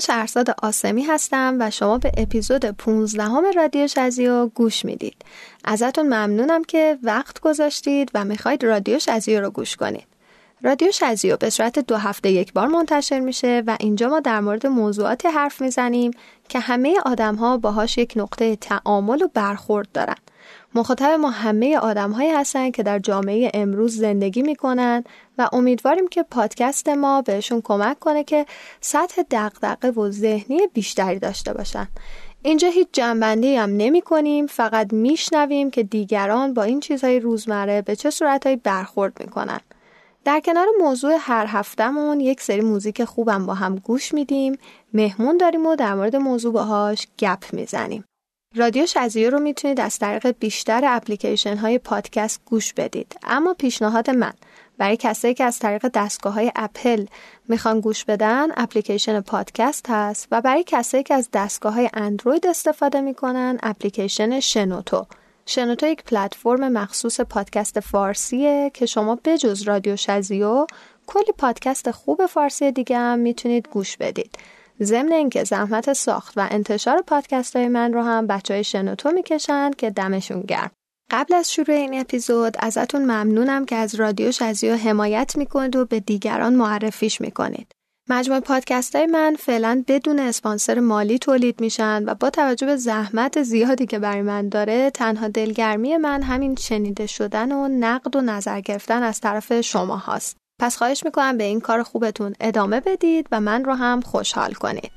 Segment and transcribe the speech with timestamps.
[0.00, 5.16] من شهرزاد آسمی هستم و شما به اپیزود 15 همه رادیو شزیو گوش می‌دید.
[5.64, 10.06] ازتون ممنونم که وقت گذاشتید و می‌خواید رادیو شزیو رو گوش کنید.
[10.62, 14.66] رادیو شزیو به صورت دو هفته یک بار منتشر میشه و اینجا ما در مورد
[14.66, 16.10] موضوعاتی حرف می‌زنیم
[16.48, 20.16] که همه آدم ها باهاش یک نقطه تعامل و برخورد دارن.
[20.74, 25.04] مخاطب ما همه آدم هایی هستن که در جامعه امروز زندگی می‌کنن
[25.38, 28.46] و امیدواریم که پادکست ما بهشون کمک کنه که
[28.80, 31.88] سطح دقدقه و ذهنی بیشتری داشته باشن.
[32.42, 37.96] اینجا هیچ جنبندی هم نمی کنیم فقط میشنویم که دیگران با این چیزهای روزمره به
[37.96, 39.60] چه صورتهایی برخورد می‌کنن.
[40.24, 44.58] در کنار موضوع هر هفتهمون یک سری موزیک خوبم با هم گوش میدیم
[44.94, 48.04] مهمون داریم و در مورد موضوع باهاش گپ می‌زنیم
[48.56, 53.16] رادیو شزیو رو می‌تونید از طریق بیشتر اپلیکیشن های پادکست گوش بدید.
[53.22, 54.32] اما پیشنهاد من
[54.78, 57.06] برای کسایی که از طریق دستگاه های اپل
[57.48, 63.00] می‌خوان گوش بدن اپلیکیشن پادکست هست و برای کسایی که از دستگاه های اندروید استفاده
[63.00, 65.06] می‌کنن اپلیکیشن شنوتو.
[65.46, 70.66] شنوتو یک پلتفرم مخصوص پادکست فارسیه که شما بجز رادیو شزیو
[71.06, 74.38] کلی پادکست خوب فارسی دیگه هم می‌تونید گوش بدید.
[74.82, 79.70] ضمن اینکه زحمت ساخت و انتشار پادکست های من رو هم بچه های شنوتو می‌کشن
[79.70, 80.70] که دمشون گرم
[81.10, 86.00] قبل از شروع این اپیزود ازتون ممنونم که از رادیو شزیو حمایت می‌کنید و به
[86.00, 87.72] دیگران معرفیش می‌کنید
[88.10, 93.42] مجموع پادکست های من فعلا بدون اسپانسر مالی تولید میشن و با توجه به زحمت
[93.42, 98.60] زیادی که برای من داره تنها دلگرمی من همین شنیده شدن و نقد و نظر
[98.60, 100.39] گرفتن از طرف شما هاست.
[100.60, 104.92] پس خواهش می‌کنم به این کار خوبتون ادامه بدید و من رو هم خوشحال کنید.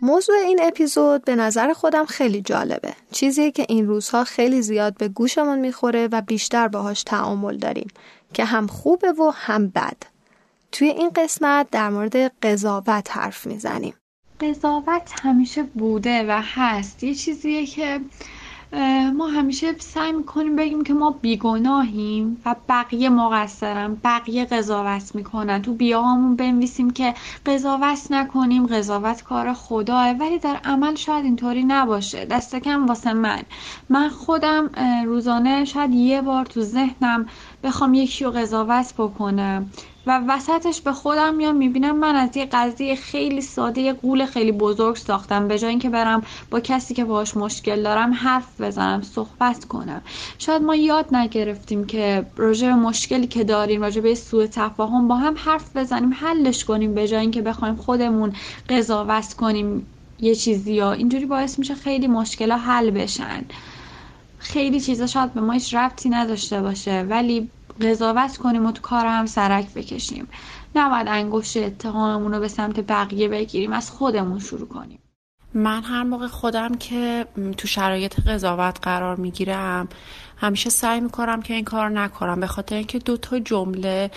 [0.00, 2.92] موضوع این اپیزود به نظر خودم خیلی جالبه.
[3.12, 7.88] چیزی که این روزها خیلی زیاد به گوشمون می‌خوره و بیشتر باهاش تعامل داریم
[8.34, 9.96] که هم خوبه و هم بد.
[10.72, 13.94] توی این قسمت در مورد قضاوت حرف می‌زنیم.
[14.40, 17.04] قضاوت همیشه بوده و هست.
[17.04, 18.00] یه چیزیه که
[19.16, 25.62] ما همیشه سعی می‌کنیم بگیم که ما بیگناهیم و بقیه مقصرن بقیه قضاوت می‌کنن.
[25.62, 27.14] تو بیاهامون بنویسیم که
[27.46, 30.10] قضاوت نکنیم قضاوت کار خداه.
[30.10, 32.24] ولی در عمل شاید اینطوری نباشه.
[32.24, 33.42] دست کم واسه من.
[33.88, 34.70] من خودم
[35.04, 37.26] روزانه شاید یه بار تو ذهنم
[37.64, 39.70] بخوام یکی رو قضاوت بکنم.
[40.06, 44.52] و وسطش به خودم میام می‌بینم من از یه قضیه خیلی ساده یه قول خیلی
[44.52, 45.48] بزرگ ساختم.
[45.48, 50.02] به جای اینکه برم با کسی که باهاش مشکل دارم حرف بزنم صحبت کنم.
[50.38, 55.16] شاید ما یاد نگرفتیم که راجع به مشکلی که داریم راجع به سوء تفاهم با
[55.16, 58.32] هم حرف بزنیم حلش کنیم به جای اینکه بخوایم خودمون
[58.68, 59.86] قضاوت کنیم
[60.18, 63.44] یه چیزی یا اینجوری باعث میشه خیلی مشکل حل بشن.
[64.38, 67.50] خیلی چیزا شاید به ما هیچ ربطی نداشته باشه ولی
[67.80, 70.28] قضاوت کنیم و تو کار هم سرک بکشیم.
[70.74, 74.98] نباید انگشت اتهاممون رو به سمت بقیه بگیریم از خودمون شروع کنیم.
[75.54, 79.88] من هر موقع خودم که تو شرایط قضاوت قرار می‌گیرم
[80.42, 84.10] همیشه سعی می‌کنم که این کار نکنم به خاطر اینکه دو تا جمله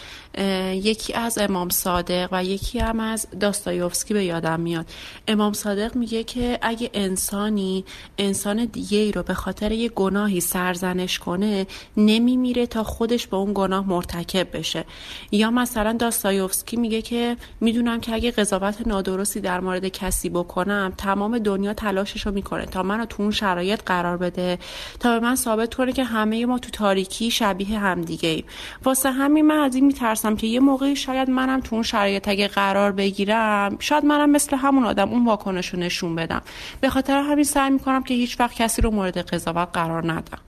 [0.73, 4.85] یکی از امام صادق و یکی هم از داستایوفسکی به یادم میاد.
[5.27, 7.85] امام صادق میگه که اگه انسانی
[8.17, 13.51] انسان دیگه ای رو به خاطر یه گناهی سرزنش کنه نمیمیره تا خودش به اون
[13.55, 14.85] گناه مرتکب بشه.
[15.31, 21.37] یا مثلا داستایوفسکی میگه که می‌دونم که اگه قضاوت نادرستی در مورد کسی بکنم تمام
[21.37, 24.59] دنیا تلاشش رو می‌کنه تا منو تو اون شرایط قرار بده
[24.99, 28.45] تا به من ثابت کنه که همه ما تو تاریکی شبیه همدیگه ایم.
[28.83, 32.47] واسه همین من از این میترسم که یه موقعی شاید منم تو اون شرایط اگه
[32.47, 36.41] قرار بگیرم شاید منم مثل همون آدم اون واکنش رو نشون بدم.
[36.81, 40.39] به خاطر همین سعی می‌کنم که هیچ وقت کسی رو مورد قضاوت قرار ندم.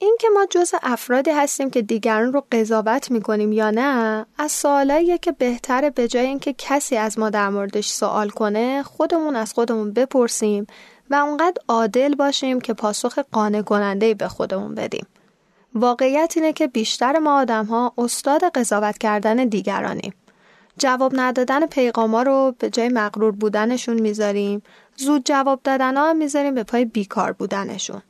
[0.00, 5.18] این که ما جز افرادی هستیم که دیگران رو قضاوت می‌کنیم یا نه از سوالاییه
[5.18, 9.92] که بهتره به جای اینکه کسی از ما در موردش سوال کنه خودمون از خودمون
[9.92, 10.66] بپرسیم
[11.10, 15.06] و اونقدر عادل باشیم که پاسخ قانع کننده به خودمون بدیم.
[15.74, 20.14] واقعیت اینه که بیشتر ما آدم ها استاد قضاوت کردن دیگرانیم.
[20.78, 24.62] جواب ندادن پیغاما رو به جای مغرور بودنشون می‌ذاریم.
[24.96, 28.02] زود جواب دادن ها هم می‌ذاریم به پای بیکار بودنشون.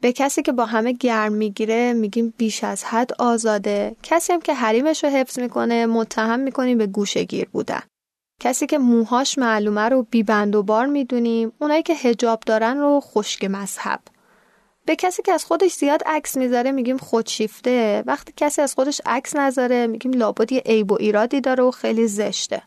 [0.00, 3.96] به کسی که با همه گرم می‌گیره میگیم بیش از حد آزاده.
[4.02, 7.82] کسی هم که حریمش رو حفظ می‌کنه متهم می‌کنیم به گوشه گیر بودن.
[8.40, 11.52] کسی که موهاش معلومه رو بیبند و بار می‌دونیم.
[11.58, 14.00] اونایی که هجاب دارن رو خشک مذهب.
[14.84, 18.04] به کسی که از خودش زیاد عکس می‌ذاره میگیم خودشیفته.
[18.06, 22.06] وقتی کسی از خودش عکس نذاره میگیم لابد یه عیب و ایرادی داره و خیلی
[22.06, 22.62] زشته.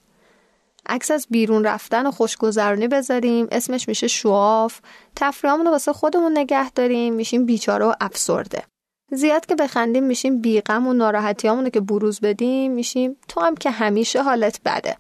[0.85, 4.79] عکس از بیرون رفتن و خوشگذرانی بذاریم اسمش میشه شواف.
[5.15, 8.63] تفریحمون رو واسه خودمون نگه داریم میشیم بیچاره و افسرده.
[9.11, 14.23] زیاد که بخندیم میشیم بیغم و ناراحتیامونو که بروز بدیم میشیم تو هم که همیشه
[14.23, 14.97] حالت بده.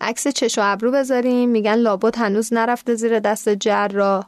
[0.00, 4.26] عکس چش و ابرو بذاریم میگن لابد هنوز نرفته زیر دست جراح.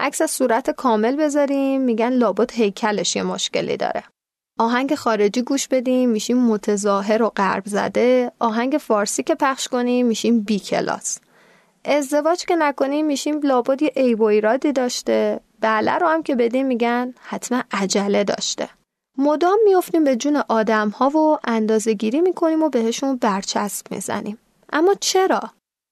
[0.00, 1.80] عکس صورت کامل بذاریم.
[1.80, 4.04] میگن لابد هیکلش یه مشکلی داره.
[4.58, 8.32] آهنگ خارجی گوش بدیم میشیم متظاهر و قرب زده.
[8.38, 11.18] آهنگ فارسی که پخش کنیم میشیم بی کلاس.
[11.84, 15.40] ازدواج که نکنیم میشیم لابد یه عیب و ایرادی داشته.
[15.60, 18.68] بله رو هم که بدیم میگن حتما عجله داشته.
[19.18, 24.38] مدام میفتیم به جون آدم ها و اندازه گیری می‌کنیم و بهشون برچسب می‌زنیم.
[24.72, 25.40] اما چرا؟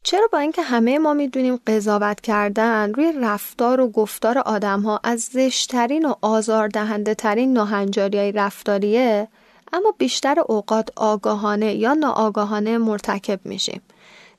[0.08, 5.20] چرا با اینکه همه ما می‌دونیم قضاوت کردن روی رفتار و گفتار آدم ها از
[5.20, 9.28] زشترین و آزاردهنده ترین های رفتاریه
[9.72, 13.82] اما بیشتر اوقات آگاهانه یا ناآگاهانه مرتکب میشیم.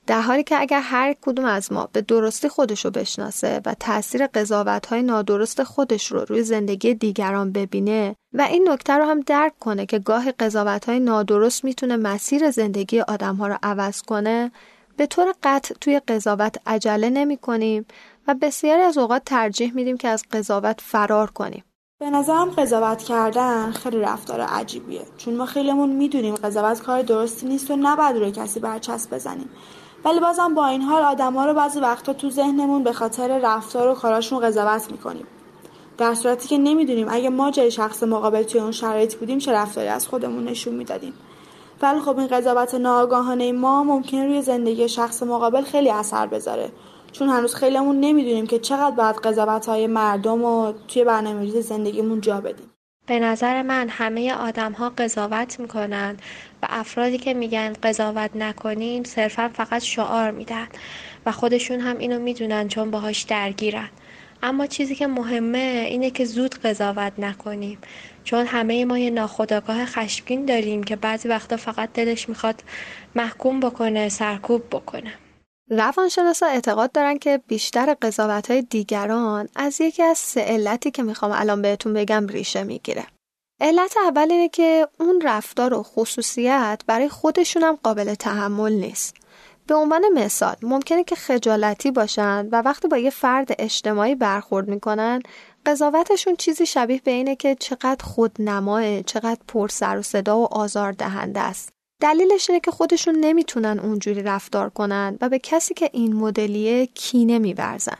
[0.06, 4.26] در حالی که اگر هر کدوم از ما به درستی خودش رو بشناسه و تاثیر
[4.26, 9.58] قضاوت های نادرست خودش رو روی زندگی دیگران ببینه و این نکته رو هم درک
[9.58, 14.52] کنه که گاه قضاوت های نادرست می‌تونه مسیر زندگی آدم ها رو عوض کنه
[15.00, 17.86] به طور قطع توی قضاوت عجله نمی کنیم
[18.28, 21.64] و بسیاری از اوقات ترجیح میدیم که از قضاوت فرار کنیم.
[22.00, 25.02] به نظرم قضاوت کردن خیلی رفتار عجیبیه.
[25.16, 29.50] چون ما خیلیمون می‌دونیم قضاوت کار درستی نیست و نباید روی کسی برچسب بزنیم.
[30.04, 33.94] ولی بازم با این حال آدما رو بعضی وقتا تو ذهنمون به خاطر رفتار و
[33.94, 35.26] کاراشون قضاوت می‌کنیم.
[35.98, 39.88] در صورتی که نمی‌دونیم اگه ما جای شخص مقابل توی اون شرایط بودیم چه رفتاری
[39.88, 41.12] از خودمون نشون می‌دادیم.
[41.82, 46.72] ولی خب این قضاوت ناآگاهانه ما ممکن روی زندگی شخص مقابل خیلی اثر بذاره.
[47.12, 52.40] چون هنوز خیلیمون نمی‌دونیم که چقدر باید قضاوت های مردم رو توی برنامه زندگیمون جا
[52.40, 52.70] بدیم.
[53.06, 56.16] به نظر من همه آدم ها قضاوت می‌کنن
[56.62, 60.66] و افرادی که میگن قضاوت نکنیم صرفا فقط شعار میدن
[61.26, 63.88] و خودشون هم اینو می‌دونن چون باهاش درگیرن.
[64.42, 67.78] اما چیزی که مهمه اینه که زود قضاوت نکنیم.
[68.24, 72.62] چون همه ما یه ناخودآگاه خشمگین داریم که بعضی وقتا فقط دلش می‌خواد
[73.14, 75.12] محکوم بکنه سرکوب بکنه
[75.70, 81.32] روانشناسا اعتقاد دارن که بیشتر قضاوت های دیگران از یکی از سه علتی که می‌خوام
[81.32, 83.06] الان بهتون بگم ریشه می‌گیره.
[83.60, 89.16] علت اول اینه که اون رفتار و خصوصیت برای خودشون هم قابل تحمل نیست.
[89.66, 95.22] به عنوان مثال ممکنه که خجالتی باشن و وقتی با یه فرد اجتماعی برخورد می‌کنن
[95.66, 100.92] قضاوتشون چیزی شبیه به اینه که چقدر خودنماه، چقدر پر سر و صدا و آزار
[100.92, 101.68] دهنده است.
[102.00, 107.38] دلیلش اینه که خودشون نمی‌تونن اونجوری رفتار کنن و به کسی که این مدلیه کینه
[107.38, 107.96] میورزن.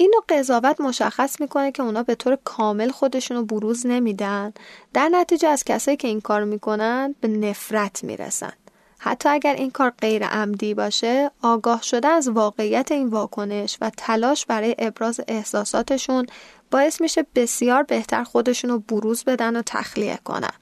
[0.00, 4.52] اینو قضاوت مشخص می‌کنه که اونا به طور کامل خودشون رو بروز نمیدن
[4.94, 8.52] در نتیجه از کسایی که این کار می‌کنن به نفرت می‌رسن.
[8.98, 14.46] حتی اگر این کار غیر عمدی باشه آگاه شده از واقعیت این واکنش و تلاش
[14.46, 16.26] برای ابراز احساساتشون
[16.72, 20.52] باعث میشه بسیار بهتر خودشون رو بروز بدن و تخلیه کنن.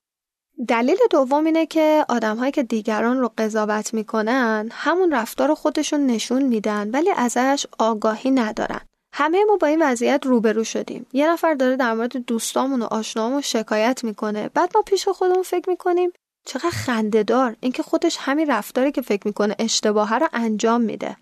[0.69, 6.91] دلیل دوم اینه که آدمهایی که دیگران رو قضاوت می‌کنن همون رفتار خودشون نشون میدن
[6.91, 8.81] ولی ازش آگاهی ندارن.
[9.15, 11.07] همه ما با این وضعیت روبرو شدیم.
[11.13, 14.49] یه نفر داره در مورد دوستامون و آشنامون شکایت می‌کنه.
[14.55, 16.11] بعد ما پیش خودمون فکر می‌کنیم
[16.47, 21.17] چقدر خندهدار اینکه خودش همین رفتاری که فکر می‌کنه اشتباهه رو انجام میده.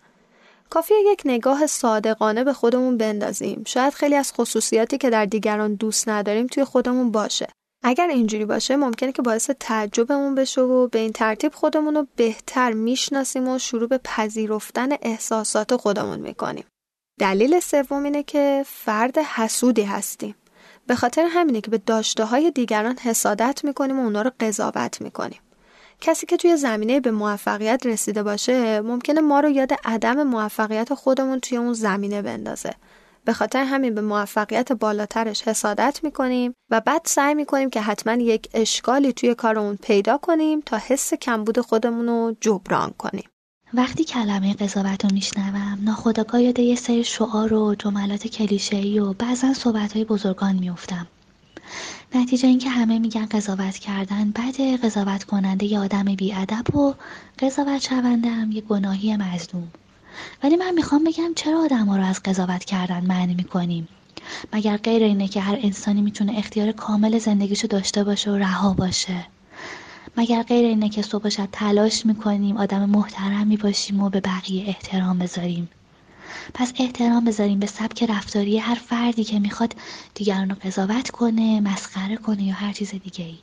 [0.70, 3.62] کافیه یک نگاه صادقانه به خودمون بندازیم.
[3.66, 7.48] شاید خیلی از خصوصیاتی که در دیگران دوست نداریم توی خودمون باشه.
[7.82, 12.72] اگر اینجوری باشه ممکنه که باعث تعجبمون بشه و به این ترتیب خودمون رو بهتر
[12.72, 16.64] می‌شناسیم و شروع به پذیرفتن احساسات خودمون می‌کنیم.
[17.20, 20.34] دلیل سوم اینه که فرد حسودی هستیم.
[20.86, 25.40] به خاطر همینه که به داشته های دیگران حسادت می‌کنیم و اونا رو قضاوت می‌کنیم.
[26.00, 31.40] کسی که توی زمینه به موفقیت رسیده باشه ممکنه ما رو یاد عدم موفقیت خودمون
[31.40, 32.70] توی اون زمینه بندازه.
[33.24, 38.48] به خاطر همین به موفقیت بالاترش حسادت می‌کنیم و بعد سعی می‌کنیم که حتما یک
[38.54, 43.28] اشکالی توی کار پیدا کنیم تا حس کمبود خودمون رو جبران کنیم.
[43.74, 49.54] وقتی کلمه قضاوت رو میشنوم ناخداگاه یاد یه سری شعار و جملات کلیشه‌ای و بعضا
[49.54, 51.06] صحبتهای بزرگان میافتم.
[52.14, 56.94] نتیجه اینکه همه میگن قضاوت کردن بده قضاوت کننده یه آدم بیادب و
[57.38, 59.68] قضاوت شونده هم یه گناهی مظلوم.
[60.42, 63.88] ولی من می‌خوام بگم چرا آدم ها رو از قضاوت کردن معنی می‌کنیم؟
[64.52, 69.26] مگر غیر اینه که هر انسانی می‌تونه اختیار کامل زندگیشو داشته باشه و رها باشه؟
[70.16, 75.18] مگر غیر اینه که صبح شب تلاش می‌کنیم آدم محترمی باشیم و به بقیه احترام
[75.18, 75.68] بذاریم؟
[76.54, 79.74] پس احترام بذاریم به سبک رفتاری هر فردی که می‌خواد
[80.14, 83.38] دیگران رو قضاوت کنه مسخره کنه یا هر چیز دیگه ای.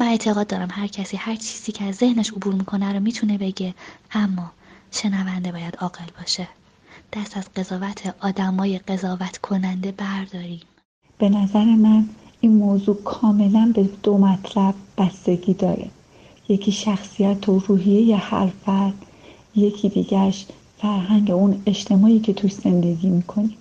[0.00, 3.74] من اعتقاد دارم هر کسی هر چیزی که از ذهنش عبور می‌کنه رو می‌تونه بگه
[4.12, 4.52] اما
[4.90, 6.48] شنونده باید عاقل باشه.
[7.12, 10.60] دست از قضاوت آدمای قضاوت کننده برداریم.
[11.18, 12.08] به نظر من
[12.40, 15.90] این موضوع کاملا به دو مطلب بستگی داره.
[16.48, 18.94] یکی شخصیت و روحیه هر فرد
[19.56, 20.46] یکی دیگرش
[20.78, 23.56] فرهنگ اون اجتماعی که توش زندگی می‌کنیم.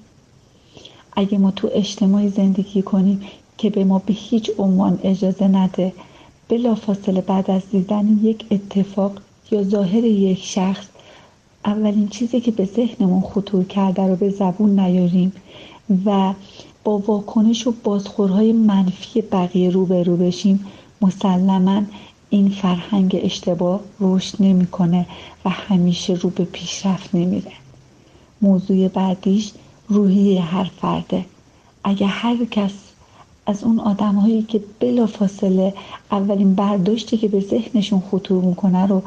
[1.15, 3.21] اگه ما تو اجتماعی زندگی کنیم
[3.57, 5.93] که به ما به هیچ عنوان اجازه نده
[6.49, 9.11] بلافاصله بعد از دیدن یک اتفاق
[9.51, 10.85] یا ظاهر یک شخص
[11.65, 15.33] اولین چیزی که به ذهنمون خطور کرده رو به زبون نیاریم
[16.05, 16.33] و
[16.83, 20.65] با واکنش و بازخورهای منفی بقیه روبرو بشیم
[21.01, 21.81] مسلما
[22.33, 25.05] این فرهنگ اشتباه رشد نمی‌کنه
[25.45, 27.51] و همیشه رو به پیشرفت نمیره.
[28.41, 29.51] موضوع بعدیش
[29.89, 31.25] روحی هر فرده.
[31.83, 32.71] اگه هر کس
[33.45, 35.73] از اون آدم هایی که بلا فاصله
[36.11, 39.01] اولین برداشتی که به ذهنشون خطور می‌کنه رو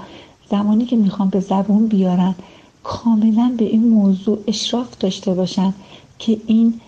[0.50, 2.34] زمانی که می‌خوان به زبون بیارن
[2.82, 5.74] کاملا به این موضوع اشراف داشته باشن
[6.18, 6.80] که این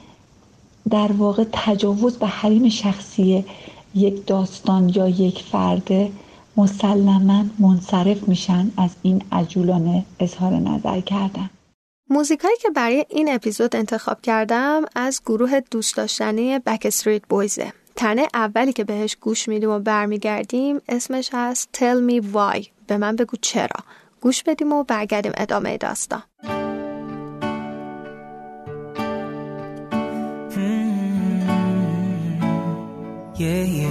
[0.91, 3.45] در واقع تجاوز به حریم شخصی
[3.95, 6.11] یک داستان یا یک فرده
[6.59, 11.51] مسلما منصرف میشن از این عجولانه اظهار نظر کردن.
[12.11, 18.29] موزیکایی که برای این اپیزود انتخاب کردم از گروه دوست داشتنی بک استریت بویزه تنه
[18.35, 22.67] اولی که بهش گوش میدیم و برمیگردیم اسمش هست Tell Me Why.
[22.87, 23.85] به من بگو چرا.
[24.21, 26.23] گوش بدیم و برگردیم ادامه داستان.
[33.41, 33.88] Yeah, yeah.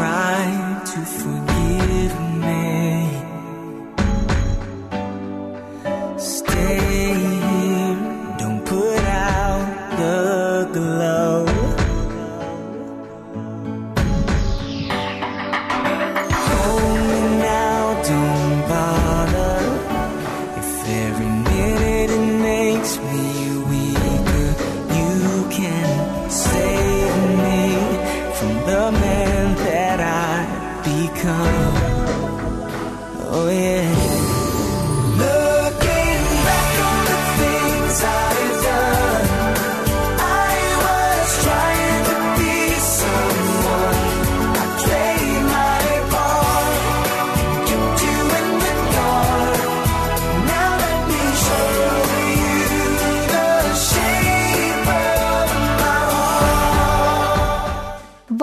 [0.00, 0.29] cry.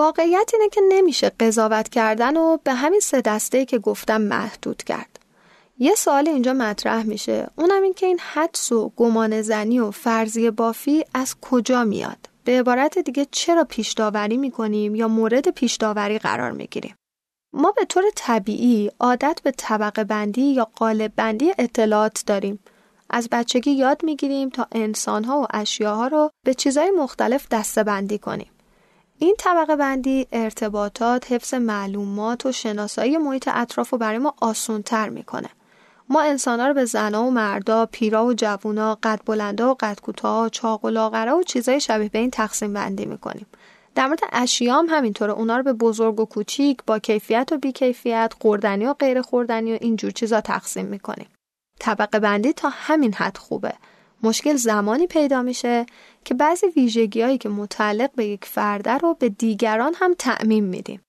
[0.08, 5.18] واقعیت اینه که نمیشه قضاوت کردن و به همین سه دسته که گفتم محدود کرد.
[5.78, 10.50] یه سوال اینجا مطرح میشه اونم این که این حدس و گمان زنی و فرضی
[10.50, 16.18] بافی از کجا میاد؟ به عبارت دیگه چرا پیش داوری می‌کنیم یا مورد پیش داوری
[16.18, 16.94] قرار می‌گیریم؟
[17.52, 22.58] ما به طور طبیعی عادت به طبقه بندی یا قالب بندی اطلاعات داریم.
[23.10, 28.50] از بچگی یاد می‌گیریم تا انسانها و اشیاها رو به چیزهای مختلف دسته بندی کنیم.
[29.20, 35.48] این طبقه بندی ارتباطات، حفظ معلومات و شناسایی محیط اطراف رو برای ما آسونتر می‌کنه.
[36.08, 40.50] ما انسان رو به زنا و مردا، پیرا و جوونا، قد بلندا و قد کوتاه،
[40.50, 43.46] چاق و لاغرا و چیزای شبیه به این تقسیم بندی می‌کنیم.
[43.94, 48.86] در مورد اشیام همینطوره اونا رو به بزرگ و کوچیک با کیفیت و بیکیفیت خوردنی
[48.86, 51.26] و غیر خوردنی و اینجور چیزا تقسیم می‌کنیم
[51.80, 53.72] طبقه بندی تا همین حد خوبه
[54.22, 55.86] مشکل زمانی پیدا میشه
[56.24, 61.00] که بعضی ویژگی که متعلق به یک فرده رو به دیگران هم تعمیم میدیم.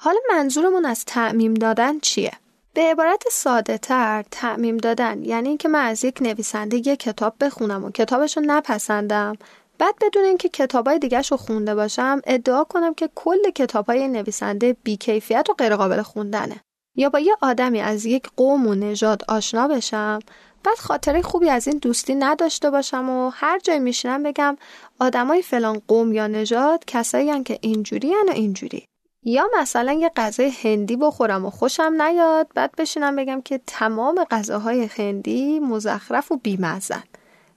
[0.00, 2.32] حالا منظورمون از تعمیم دادن چیه؟
[2.74, 7.84] به عبارت ساده تر تعمیم دادن یعنی اینکه من از یک نویسنده یک کتاب بخونم
[7.84, 9.36] و کتابش رو نپسندم
[9.78, 15.46] بعد بدون اینکه کتابای دیگرش رو خونده باشم ادعا کنم که کل کتابای نویسنده بیکیفیت
[15.50, 16.60] و غیرقابل خوندنه
[16.96, 20.18] یا با یه آدمی از یک قوم و نژاد آشنا بشم
[20.64, 24.56] بعد خاطره خوبی از این دوستی نداشته باشم و هر جای میشینم بگم
[24.98, 28.86] آدمای فلان قوم یا نژاد کسایی که اینجوری و اینجوری.
[29.24, 34.84] یا مثلا یه غذای هندی بخورم و خوشم نیاد بعد بشینم بگم که تمام غذاهای
[34.84, 37.02] هندی مزخرف و بیمزن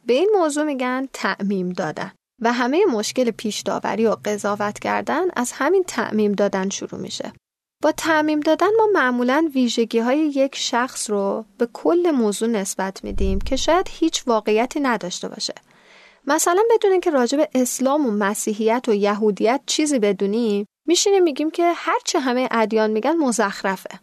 [0.05, 5.51] به این موضوع میگن تعمیم دادن و همه مشکل پیش داوری و قضاوت کردن از
[5.51, 7.33] همین تعمیم دادن شروع میشه.
[7.83, 13.39] با تعمیم دادن ما معمولا ویژگی های یک شخص رو به کل موضوع نسبت میدیم
[13.39, 15.53] که شاید هیچ واقعیتی نداشته باشه.
[16.27, 21.71] مثلا بدون که راجع به اسلام و مسیحیت و یهودیت چیزی بدونیم میشینیم میگیم که
[21.75, 23.99] هرچه همه ادیان میگن مزخرفه.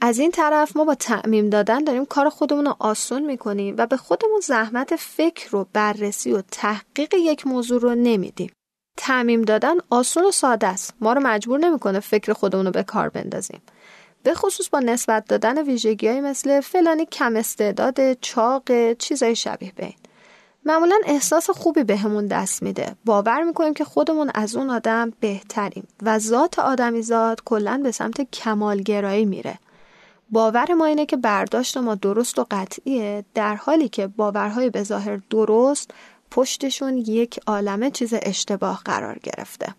[0.00, 3.96] از این طرف ما با تعمیم دادن داریم کار خودمون رو آسون می‌کنیم و به
[3.96, 8.52] خودمون زحمت فکر و بررسی و تحقیق یک موضوع رو نمیدیم.
[9.02, 10.94] تعمیم دادن آسون و ساده است.
[11.00, 13.62] ما رو مجبور نمی‌کنه فکر خودمون رو به کار بندازیم.
[14.22, 19.84] به خصوص با نسبت دادن ویژگی های مثل فلانی کم استعداد چاق چیزای شبیه به
[19.84, 19.94] این.
[20.64, 22.94] معمولا احساس خوبی بهمون به دست میده.
[23.04, 29.24] باور می‌کنیم که خودمون از اون آدم بهتریم و ذات آدمیزاد کلا به سمت کمالگرایی
[29.24, 29.58] میره.
[30.30, 35.20] باور ما اینه که برداشت ما درست و قطعیه در حالی که باورهای به ظاهر
[35.30, 35.90] درست
[36.30, 39.74] پشتشون یک عالمه چیز اشتباه قرار گرفته.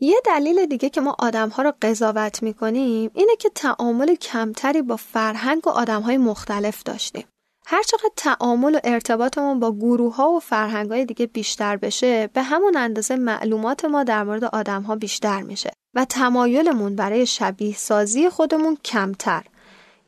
[0.00, 5.66] یه دلیل دیگه که ما آدمها رو قضاوت می‌کنیم اینه که تعامل کمتری با فرهنگ
[5.66, 7.24] و آدمهای مختلف داشتیم.
[7.66, 12.42] هر چقدر تعامل و ارتباطمون با گروه ها و فرهنگ های دیگه بیشتر بشه به
[12.42, 18.28] همون اندازه معلومات ما در مورد آدم ها بیشتر میشه و تمایلمون برای شبیه سازی
[18.28, 19.44] خودمون کمتر.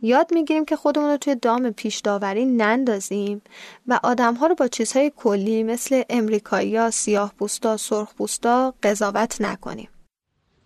[0.03, 3.43] یاد می‌گیریم که خودمون رو توی دام پیش داوری نندازیم
[3.87, 9.89] و آدم ها رو با چیزهای کلی مثل امریکایی سیاه پوستا سرخ پوستا قضاوت نکنیم.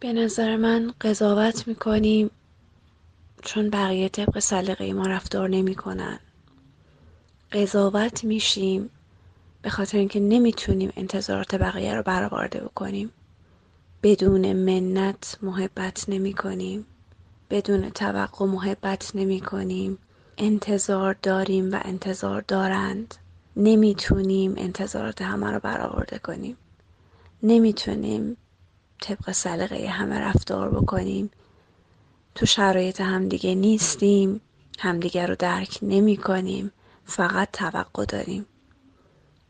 [0.01, 2.31] به نظر من قضاوت می‌کنیم
[3.43, 6.19] چون بقیه طبق سلیقه ما رفتار نمی‌کنن.
[7.53, 8.91] قضاوت میشیم
[9.63, 13.13] به خاطر اینکه نمی‌تونیم انتظارات بقیه رو برآورده بکنیم.
[14.03, 16.87] بدون منت محبت نمی کنیم
[17.51, 19.99] بدون توقع محبت نمی کنیم.
[20.39, 23.15] انتظار داریم و انتظار دارند.
[23.57, 26.57] نمی‌تونیم انتظارات همه رو برآورده کنیم.
[27.43, 28.37] نمی‌تونیم
[29.01, 31.31] طبق سلیقه همه رفتار بکنیم.
[32.35, 34.41] تو شرایط همدیگه نیستیم.
[34.79, 36.73] همدیگه رو درک نمی کنیم.
[37.05, 38.47] فقط توقع داریم.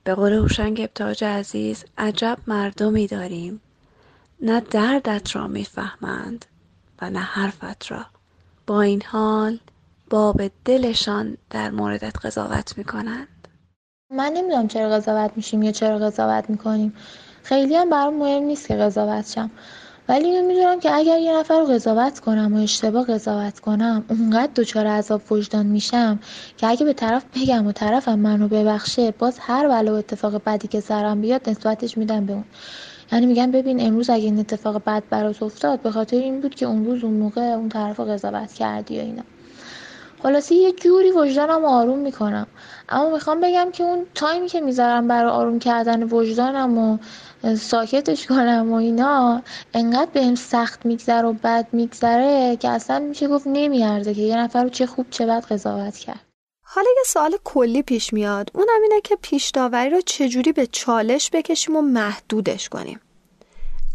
[0.05, 3.61] به قول هوشنگ ابتاج عزیز عجب مردمی داریم.
[4.41, 6.45] نه دردت را می‌فهمند.
[7.03, 8.07] و نه حرفت را.
[8.67, 9.59] با این حال
[10.11, 13.49] باب دلشان در موردت قضاوت می‌کنند.
[14.11, 16.95] من نمی‌دونم چرا قضاوت میشیم یا چرا قضاوت می‌کنیم.
[17.43, 19.51] خیلی هم برام مهم نیست که قضاوت شم.
[20.09, 24.53] ولی اینو می‌دونم که اگر یه نفر رو قضاوت کنم و اشتباه قضاوت کنم اونقدر
[24.57, 26.19] دچار عذاب وجدان میشم
[26.57, 30.81] که اگه به طرف بگم و طرفم منو ببخشه باز هر ولو اتفاق بدی که
[30.81, 32.45] سرم بیاد نسبتش میدم به اون.
[33.13, 36.67] یعنی میگن ببین امروز اگه این اتفاق بد برات افتاد به خاطر این بود که
[36.67, 39.23] اون روز اون موقع اون طرف قضاوت کردی و اینا.
[40.23, 42.47] خلاصی یه جوری وجدانم آروم می‌کنم.
[42.89, 46.99] اما می‌خوام بگم که اون تایمی که می‌ذارم برای آروم کردن وجدانم و
[47.57, 49.43] ساکتش کنم و اینا
[49.75, 54.63] انقدر بهم سخت میگذره و بد میگذره که اصلا میشه گفت نمیارزه که یه نفر
[54.63, 56.26] رو چه خوب چه بد قضاوت کرد.
[56.69, 58.51] حالا یه سوال کلی پیش میاد.
[58.55, 63.01] اونم اینه که پیش داوری رو چجوری به چالش بکشیم و محدودش کنیم؟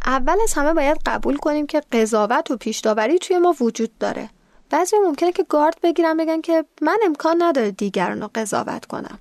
[0.06, 4.30] اول از همه باید قبول کنیم که قضاوت و پیش داوری توی ما وجود داره.
[4.70, 9.20] بعضی ممکنه که گارد بگیرن بگن که من امکان نداره دیگران رو قضاوت کنم.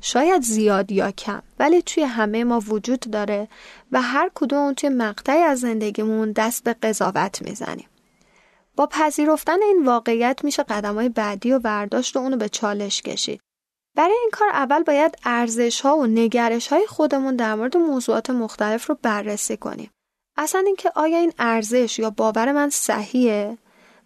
[0.00, 3.48] شاید زیاد یا کم ولی توی همه ما وجود داره
[3.92, 7.89] و هر کدوم توی مقطعی از زندگیمون دست به قضاوت می‌زنیم.
[8.76, 13.40] با پذیرفتن این واقعیت میشه قدم های بعدی و برداشت و اونو به چالش کشید.
[13.96, 18.86] برای این کار اول باید ارزش ها و نگرش های خودمون در مورد موضوعات مختلف
[18.86, 19.90] رو بررسی کنیم.
[20.36, 23.58] اصلا اینکه آیا این ارزش یا باور من صحیحه؟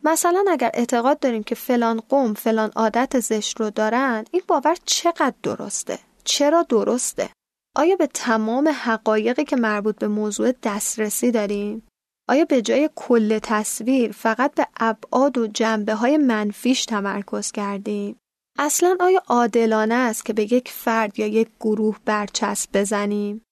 [0.04, 5.34] مثلا اگر اعتقاد داریم که فلان قوم فلان عادت زشت رو دارن این باور چقدر
[5.42, 7.30] درسته؟ چرا درسته؟
[7.76, 11.86] آیا به تمام حقایقی که مربوط به موضوع دسترسی داریم؟
[12.28, 18.20] آیا به جای کل تصویر فقط به ابعاد و جنبه های منفیش تمرکز کردیم؟
[18.58, 23.42] اصلا آیا عادلانه است که به یک فرد یا یک گروه برچسب بزنیم؟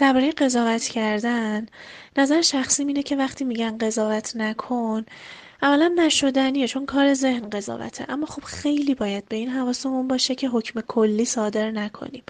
[0.00, 1.66] درباره قضاوت کردن
[2.16, 5.04] نظر شخصی اینه که وقتی میگن قضاوت نکن
[5.62, 8.06] اولا نشدنیه چون کار ذهن قضاوته.
[8.08, 12.22] اما خب خیلی باید به این حواسمون باشه که حکم کلی صادر نکنیم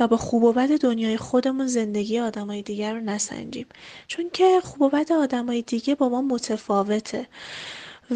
[0.00, 3.66] و با خوب و بد دنیای خودمون زندگی آدمای دیگر رو نسنجیم.
[4.06, 7.26] چون که خوب و بد آدمای دیگه با ما متفاوته.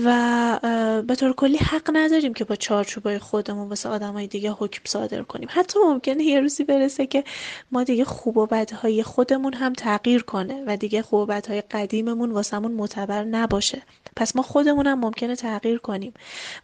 [0.05, 5.23] و به طور کلی حق نداریم که با چارچوبای خودمون واسه آدمای دیگه حکم صادر
[5.23, 5.49] کنیم.
[5.51, 7.25] حتی ممکنه یه روزی برسه که
[7.73, 12.31] ما دیگه خوب و بدهای خودمون هم تغییر کنه و دیگه خوب و بدهای قدیممون
[12.31, 13.83] واسمون معتبر نباشه.
[14.17, 16.15] پس ما خودمون هم ممکنه تغییر کنیم.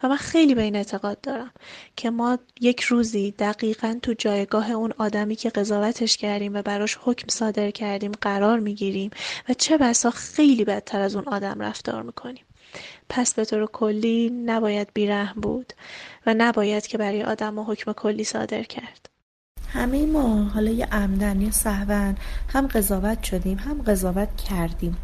[0.03, 1.51] و من خیلی به این اعتقاد دارم
[1.95, 7.27] که ما یک روزی دقیقا تو جایگاه اون آدمی که قضاوتش کردیم و براش حکم
[7.29, 9.11] صادر کردیم قرار می‌گیریم
[9.49, 12.43] و چه بسا خیلی بدتر از اون آدم رفتار می‌کنیم.
[13.15, 15.73] پس به طور کلی نباید بیرحم بود
[16.25, 19.09] و نباید که برای آدم حکم کلی صادر کرد.
[19.67, 22.15] همه ما حالا یه عمدن یا سهون
[22.49, 24.97] هم قضاوت شدیم هم قضاوت کردیم.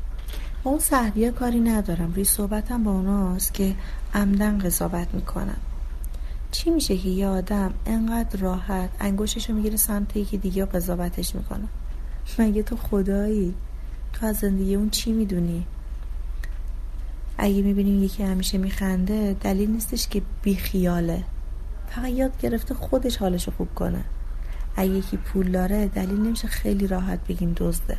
[0.63, 2.13] با اون صحویه کاری ندارم.
[2.13, 3.75] روی صحبتم با اوناست که
[4.13, 5.59] عمدن قضاوت می‌کنم.
[6.51, 11.67] چی میشه که یه آدم انقدر راحت انگوششو می‌گیره سمت یکی دیگه قضاوتش می‌کنه؟
[12.39, 13.53] مگه تو خدایی؟
[14.13, 15.65] تو از زندگی اون چی می‌دونی؟
[17.39, 21.23] اگه می‌بینیم یکی همیشه میخنده دلیل نیستش که بیخیاله.
[21.95, 24.03] فقط یاد گرفته خودش حالشو خوب کنه.
[24.75, 27.97] اگه یکی پول داره دلیل نمیشه خیلی راحت بگین دزده.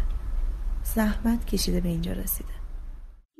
[0.95, 2.53] زحمت کشیده به اینجا رسیده.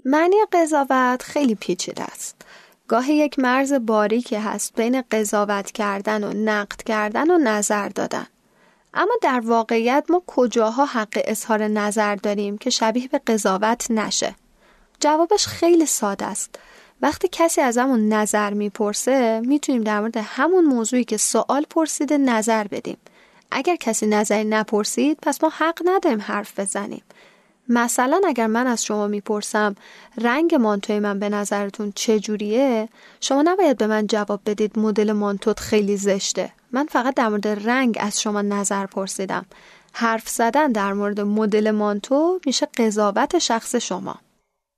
[0.05, 2.43] معنی قضاوت خیلی پیچیده است.
[2.89, 8.27] گاهی یک مرز باریکی هست بین قضاوت کردن و نقد کردن و نظر دادن.
[8.95, 14.35] اما در واقعیت ما کجاها حق اظهار نظر داریم که شبیه به قضاوت نشه؟
[15.01, 16.59] جوابش خیلی ساده است.
[17.03, 22.67] وقتی کسی از همون نظر می‌پرسه می‌تونیم در مورد همون موضوعی که سوال پرسیده نظر
[22.67, 22.97] بدیم.
[23.51, 27.03] اگر کسی نظری نپرسید پس ما حق نداریم حرف بزنیم.
[27.69, 29.75] مثلا اگر من از شما می‌پرسم
[30.19, 32.89] رنگ مانتوی من به نظرتون چجوریه؟
[33.21, 36.53] شما نباید به من جواب بدید مدل مانتوت خیلی زشته.
[36.73, 39.47] من فقط در مورد رنگ از شما نظر پرسیدم.
[39.93, 44.19] حرف زدن در مورد مدل مانتو میشه قضاوت شخص شما.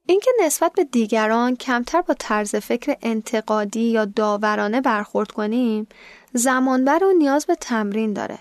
[0.06, 5.86] اینکه نسبت به دیگران کمتر با طرز فکر انتقادی یا داورانه برخورد کنیم
[6.32, 8.38] زمانبر و نیاز به تمرین داره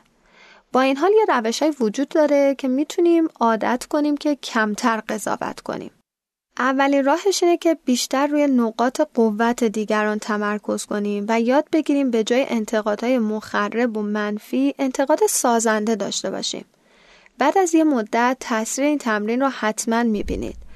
[0.71, 5.59] با این حال یه روش های وجود داره که می‌تونیم عادت کنیم که کمتر قضاوت
[5.59, 5.91] کنیم.
[6.59, 12.23] اولین راهش اینه که بیشتر روی نقاط قوت دیگران تمرکز کنیم و یاد بگیریم به
[12.23, 16.65] جای انتقادهای مخرب و منفی انتقاد سازنده داشته باشیم.
[17.37, 20.70] بعد از یه مدت تاثیر این تمرین رو حتما می‌بینید.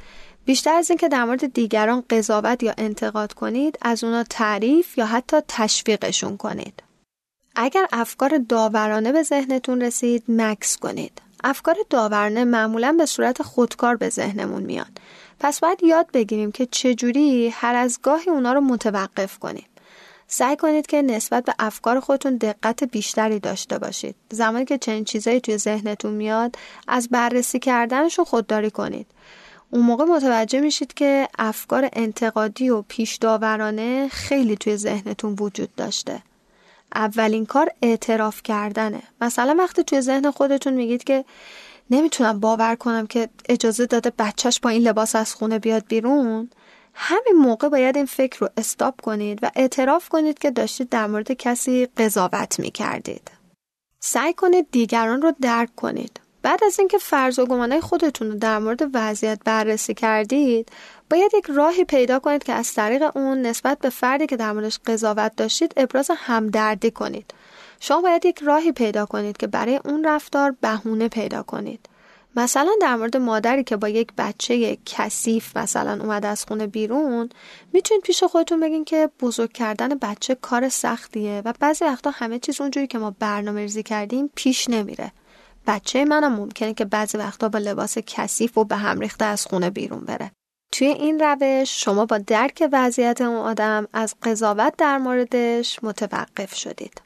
[0.46, 5.38] بیشتر از اینکه در مورد دیگران قضاوت یا انتقاد کنید از اونا تعریف یا حتی
[5.48, 6.84] تشویقشون کنید.
[7.56, 11.22] اگر افکار داورانه به ذهنتون رسید مکس کنید.
[11.44, 15.00] افکار داورانه معمولا به صورت خودکار به ذهنمون میاد.
[15.40, 19.66] پس باید یاد بگیریم که چجوری هر از گاهی اونا رو متوقف کنیم.
[20.28, 24.16] سعی کنید که نسبت به افکار خودتون دقت بیشتری داشته باشید.
[24.32, 26.56] زمانی که چنین چیزایی توی ذهنتون میاد
[26.88, 29.08] از بررسی کردنشون خودداری کنید.
[29.76, 36.22] اون موقع متوجه میشید که افکار انتقادی و پیش داورانه خیلی توی ذهنتون وجود داشته.
[36.96, 39.02] اولین کار اعتراف کردنه.
[39.22, 41.26] مثلا وقتی توی ذهن خودتون میگید که
[41.90, 46.50] نمی‌تونم باور کنم که اجازه داده بچهش با این لباس از خونه بیاد بیرون
[46.94, 51.32] همین موقع باید این فکر رو استاب کنید و اعتراف کنید که داشتید در مورد
[51.32, 53.32] کسی قضاوت می‌کردید.
[54.00, 56.20] سعی کنید دیگران رو درک کنید.
[56.46, 60.70] بعد از اینکه فرض و گمانهای خودتون رو در مورد وضعیت بررسی کردید
[61.10, 64.80] باید یک راهی پیدا کنید که از طریق اون نسبت به فردی که در موردش
[64.86, 67.34] قضاوت داشتید ابراز همدردی کنید.
[67.80, 71.90] شما باید یک راهی پیدا کنید که برای اون رفتار بهونه پیدا کنید.
[72.36, 77.30] مثلا در مورد مادری که با یک بچه کثیف مثلا اومده از خونه بیرون
[77.74, 82.62] می‌تونید پیش خودتون بگین که بزرگ کردن بچه کار سختیه و بعضی وقتا همه چیز
[82.62, 85.12] اونجوری که ما برنامه ریزی کردیم پیش نمیره.
[85.68, 89.70] بچه منم ممکنه که بعضی وقتا با لباس کثیف و به هم ریخته از خونه
[89.70, 90.32] بیرون بره
[90.72, 97.02] توی این روش شما با درک وضعیت اون آدم از قضاوت در موردش متوقف شدید.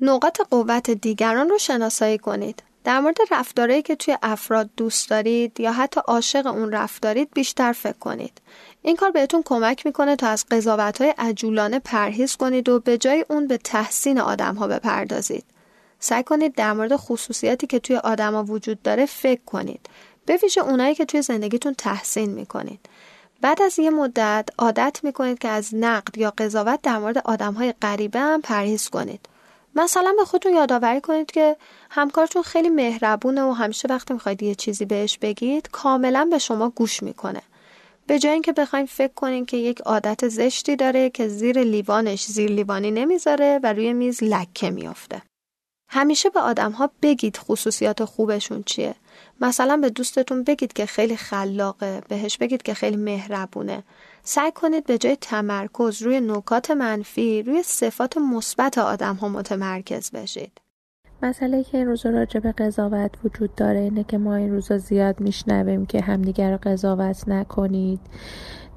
[0.00, 2.62] نقاط قوت دیگران رو شناسایی کنید.
[2.84, 7.98] در مورد رفتارهایی که توی افراد دوست دارید یا حتی عاشق اون رفتارید بیشتر فکر
[7.98, 8.40] کنید.
[8.82, 13.24] این کار بهتون کمک می‌کنه تا از قضاوت های عجولانه پرهیز کنید و به جای
[13.28, 15.44] اون به تحسین آدم ها بپردازید.
[16.00, 19.80] سعی کنید در مورد خصوصیاتی که توی آدما وجود داره فکر کنید.
[20.26, 22.80] به ویژه اونایی که توی زندگیتون تحسین می‌کنید.
[23.40, 28.20] بعد از یه مدت عادت می‌کنید که از نقد یا قضاوت در مورد های غریبه
[28.20, 29.20] هم پرهیز کنید.
[29.74, 31.56] مثلا به خودتون یادآوری کنید که
[31.90, 37.02] همکارتون خیلی مهربونه و همیشه وقتی می‌خواید یه چیزی بهش بگید کاملا به شما گوش
[37.02, 37.42] می‌کنه.
[38.06, 42.50] به جای اینکه بخوایم فکر کنید که یک عادت زشتی داره که زیر لیوانش زیر
[42.50, 45.22] لیوانی نمی‌ذاره و روی میز لکه میافته.
[45.92, 48.94] همیشه به آدم ها بگید خصوصیات خوبشون چیه.
[49.40, 53.82] مثلا به دوستتون بگید که خیلی خلاقه بهش بگید که خیلی مهربونه.
[54.22, 60.60] سعی کنید به جای تمرکز روی نکات منفی روی صفات مثبت آدم ها متمرکز بشید.
[61.22, 65.20] مسئله که این روزا راجع به قضاوت وجود داره اینه که ما این روزا زیاد
[65.20, 68.00] میشنویم که همدیگر رو قضاوت نکنید.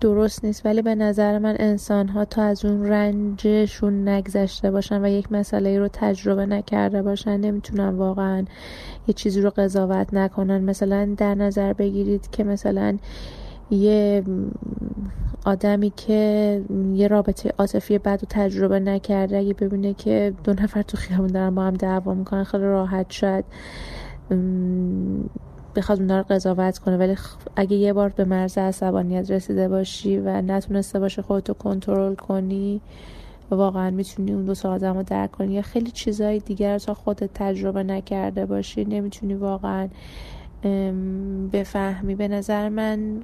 [0.04, 5.08] درست نیست ولی به نظر من انسان ها تا از اون رنجشون نگذشته باشن و
[5.08, 8.46] یک مسئله رو تجربه نکرده باشن نمی‌تونن واقعا
[9.08, 10.64] یه چیزی رو قضاوت نکنن.
[10.64, 12.98] مثلا در نظر بگیرید که مثلا
[13.72, 14.24] یه
[15.46, 16.62] آدمی که
[16.94, 21.56] یه رابطه عاطفی بد و تجربه نکرده اگه ببینه که دو نفر تو خیابون دارن
[21.56, 23.44] با هم دعوا می‌کنن خیلی راحت شد.
[25.76, 27.16] بخواد اونا رو قضاوت کنه ولی
[27.56, 32.82] اگه یه بار به مرز عصبانیت رسیده باشی و نتونسته باشه خودتو کنترل کنی
[33.52, 37.84] واقعا می‌تونی اون دو آدم رو درک کنی یا خیلی چیزهای دیگر تا خودت تجربه
[37.84, 39.88] نکرده باشی نمی‌تونی واقعا
[41.54, 42.16] بفهمی.
[42.16, 43.24] به نظر من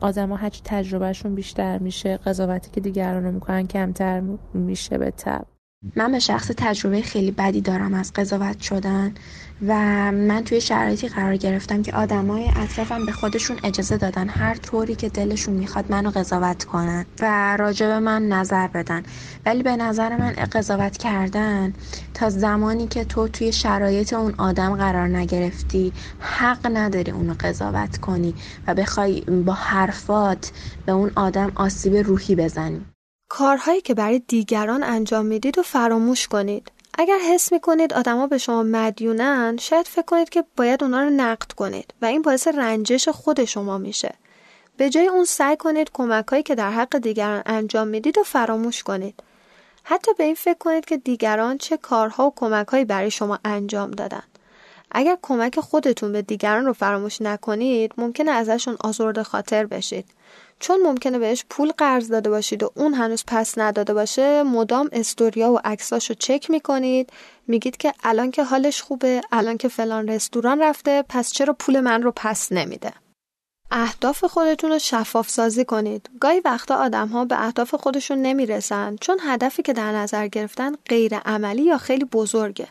[0.00, 4.22] آدم ها هرچی تجربهشون بیشتر میشه قضاوتی که دیگران رو می‌کنن کمتر
[4.54, 5.51] میشه به تب.
[5.96, 9.14] من به شخص تجربه خیلی بدی دارم از قضاوت شدن
[9.62, 9.74] و
[10.12, 15.08] من توی شرایطی قرار گرفتم که آدمای اطرافم به خودشون اجازه دادن هر طوری که
[15.08, 19.02] دلشون می‌خواد منو قضاوت کنن و راجع به من نظر بدن.
[19.46, 21.74] ولی به نظر من قضاوت کردن
[22.14, 28.36] تا زمانی که تو توی شرایط اون آدم قرار نگرفتی حق نداری اونو قضاوت کنی
[28.68, 30.52] و بخوای با حرفات
[30.86, 32.91] به اون آدم آسیب روحی بزنی.
[33.34, 36.72] کارهایی که برای دیگران انجام می‌دید و فراموش کنید.
[36.98, 41.52] اگر حس می‌کنید آدما به شما مدیونن شاید فکر کنید که باید اونا رو نقد
[41.52, 44.14] کنید و این باعث رنجش خود شما میشه.
[44.76, 49.22] به جای اون سعی کنید کمکهایی که در حق دیگران انجام می‌دید و فراموش کنید.
[49.82, 54.22] حتی به این فکر کنید که دیگران چه کارها و کمکهایی برای شما انجام دادن.
[54.90, 60.04] اگر کمک خودتون به دیگران رو فراموش نکنید ممکنه ازشون آزرده خاطر بشید.
[60.62, 65.52] چون ممکنه بهش پول قرض داده باشید و اون هنوز پس نداده باشه مدام استوریا
[65.52, 67.10] و عکساشو چک می‌کنید
[67.46, 72.02] میگید که الان که حالش خوبه الان که فلان رستوران رفته پس چرا پول من
[72.02, 72.92] رو پس نمیده
[73.70, 76.10] اهداف خودتون رو شفاف سازی کنید.
[76.20, 81.18] گاهی وقتا آدم ها به اهداف خودشون نمی‌رسن چون هدفی که در نظر گرفتن غیر
[81.18, 82.68] عملی یا خیلی بزرگه.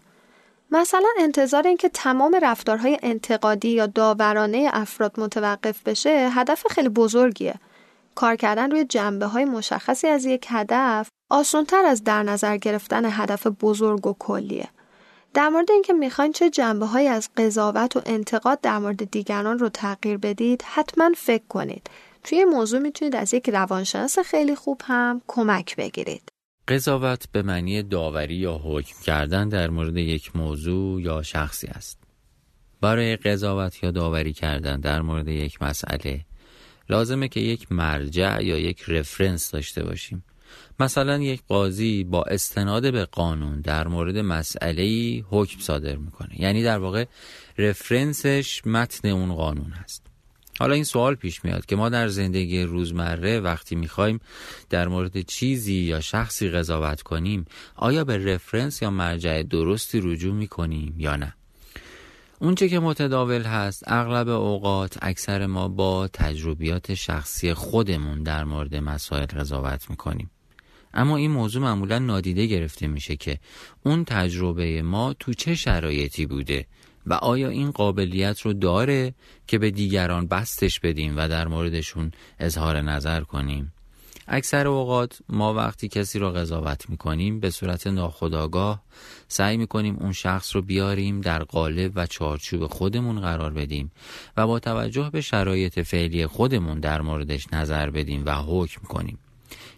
[0.71, 7.55] مثلا انتظار اینکه تمام رفتارهای انتقادی یا داورانه افراد متوقف بشه هدف خیلی بزرگیه.
[8.15, 13.47] کار کردن روی جنبه های مشخصی از یک هدف آسانتر از در نظر گرفتن هدف
[13.47, 14.67] بزرگ و کلیه.
[15.33, 19.69] در مورد اینکه می‌خواین چه جنبه های از قضاوت و انتقاد در مورد دیگران رو
[19.69, 21.89] تغییر بدید حتما فکر کنید.
[22.23, 26.29] توی موضوع می‌تونید از یک روانشناس خیلی خوب هم کمک بگیرید.
[26.67, 31.97] قضاوت به معنی داوری یا حکم کردن در مورد یک موضوع یا شخصی است.
[32.81, 36.25] برای قضاوت یا داوری کردن در مورد یک مسئله
[36.91, 40.23] لازمه که یک مرجع یا یک رفرنس داشته باشیم.
[40.79, 44.83] مثلا یک قاضی با استناد به قانون در مورد مسئله
[45.29, 46.41] حکم صادر می‌کنه.
[46.41, 47.05] یعنی در واقع
[47.57, 50.05] رفرنسش متن اون قانون هست.
[50.59, 54.19] حالا این سوال پیش میاد که ما در زندگی روزمره وقتی می‌خوایم
[54.69, 60.95] در مورد چیزی یا شخصی قضاوت کنیم آیا به رفرنس یا مرجع درستی رجوع می‌کنیم
[60.97, 61.35] یا نه؟
[62.41, 69.25] اونچه که متداول هست اغلب اوقات اکثر ما با تجربیات شخصی خودمون در مورد مسائل
[69.25, 70.31] قضاوت می‌کنیم.
[70.93, 73.39] اما این موضوع معمولا نادیده گرفته میشه که
[73.85, 76.65] اون تجربه ما تو چه شرایطی بوده
[77.05, 79.13] و آیا این قابلیت رو داره
[79.47, 83.73] که به دیگران بستش بدیم و در موردشون اظهار نظر کنیم.
[84.27, 88.83] اکثر اوقات ما وقتی کسی را قضاوت می‌کنیم به صورت ناخودآگاه
[89.31, 93.91] سعی می‌کنیم اون شخص رو بیاریم در قالب و چارچوب خودمون قرار بدیم
[94.37, 99.17] و با توجه به شرایط فعلی خودمون در موردش نظر بدیم و حکم کنیم.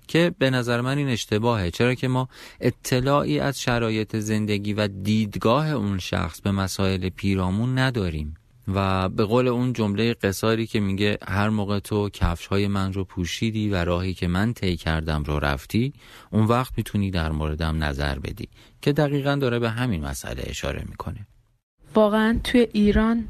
[0.08, 1.72] که به نظر من این اشتباهه.
[1.72, 8.36] چرا که ما اطلاعی از شرایط زندگی و دیدگاه اون شخص به مسائل پیرامون نداریم.
[8.68, 13.04] و به قول اون جمله قصاری که میگه هر موقع تو کفش های من رو
[13.04, 15.94] پوشیدی و راهی که من طی کردم رو رفتی
[16.32, 18.48] اون وقت می‌تونی در موردم نظر بدی
[18.82, 21.28] که دقیقا داره به همین مسئله اشاره می‌کنه.
[21.96, 23.28] واقعا توی ایران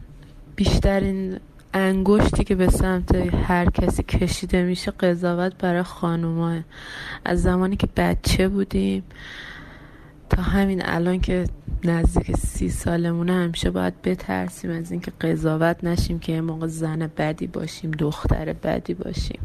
[0.55, 1.39] بیشترین
[1.73, 6.59] انگشتی که به سمت هر کسی کشیده میشه قضاوت برای خانوماه
[7.25, 9.03] از زمانی که بچه بودیم
[10.29, 11.45] تا همین الان که
[11.85, 17.47] نزدیک سی سالمونه همیشه باید بترسیم از اینکه قضاوت نشیم که یه موقع زن بدی
[17.47, 19.39] باشیم دختر بدی باشیم.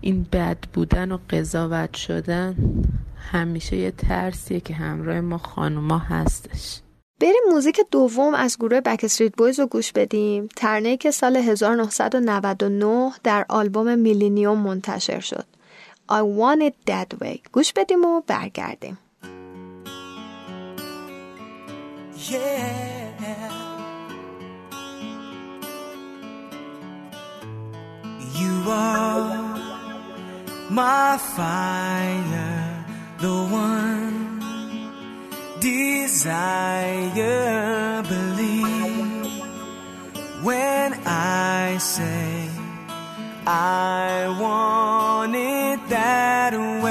[0.00, 2.56] این بد بودن و قضاوت شدن
[3.32, 6.80] همیشه یه ترسیه که همراه ما خانوما هستش.
[7.20, 10.48] بریم موزیک دوم از گروه بکستریت بویز رو گوش بدیم.
[10.56, 15.44] ترنه که سال 1999 در آلبوم میلینیوم منتشر شد.
[16.10, 17.38] I Want It That Way.
[17.52, 18.98] گوش بدیم و برگردیم.
[22.26, 23.52] Yeah.
[28.34, 29.58] You are
[30.70, 32.84] my fire,
[33.20, 34.40] the one
[35.60, 36.42] desire.
[38.02, 39.26] Believe
[40.42, 42.48] when I say
[43.46, 46.52] I want it that
[46.82, 46.87] way,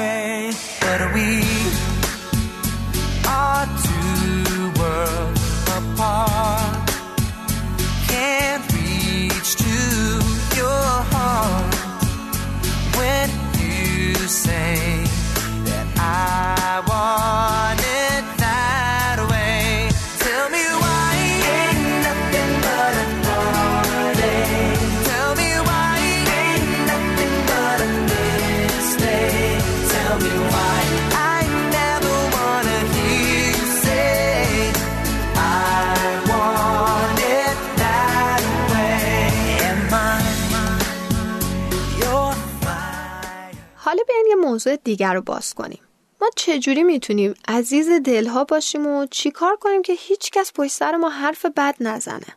[44.40, 45.80] موضوع دیگر رو باز کنیم.
[46.20, 51.08] ما چجوری می‌تونیم عزیز دلها باشیم و چیکار کنیم که هیچ کس پشت سر ما
[51.08, 52.36] حرف بد نزنه؟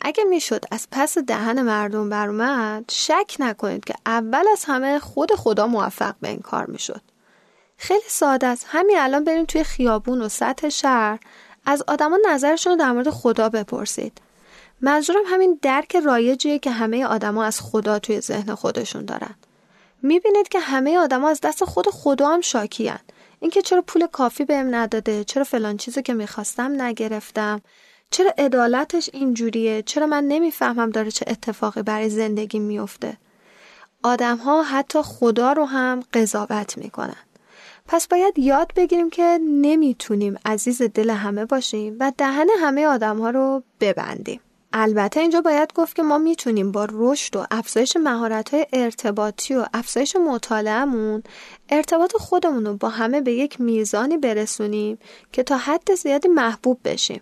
[0.00, 5.66] اگه می‌شد از پس دهن مردم برومد شک نکنید که اول از همه خود خدا
[5.66, 7.02] موفق به این کار می‌شد.
[7.76, 8.66] خیلی ساده است.
[8.68, 11.18] همین الان بریم توی خیابون و سطح شهر
[11.66, 14.18] از آدما نظرشون رو در مورد خدا بپرسید.
[14.80, 19.34] منظورم همین درک رایجیه که همه آدما از خدا توی ذهن خودشون دارن.
[20.02, 22.98] می‌بینید که همه آدما از دست خود خدا هم شاکیان
[23.40, 27.60] اینکه چرا پول کافی بهم نداده چرا فلان چیزو که می‌خواستم نگرفتم
[28.10, 33.16] چرا عدالتش اینجوریه چرا من نمی‌فهمم داره چه اتفاقی برای زندگی میفته
[34.02, 37.16] آدم ها حتی خدا رو هم قضاوت می‌کنن.
[37.86, 43.30] پس باید یاد بگیریم که نمی‌تونیم عزیز دل همه باشیم و دهن همه آدم ها
[43.30, 44.40] رو ببندیم.
[44.72, 49.66] البته اینجا باید گفت که ما می‌تونیم با رشد و افزایش مهارت های ارتباطی و
[49.74, 51.22] افزایش مطالعهمون
[51.68, 54.98] ارتباط خودمون رو با همه به یک میزانی برسونیم
[55.32, 57.20] که تا حد زیادی محبوب بشیم.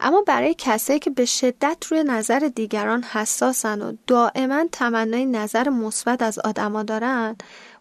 [0.00, 6.22] اما برای کسایی که به شدت روی نظر دیگران حساسن و دائما تمنای نظر مثبت
[6.22, 7.36] از آدما دارن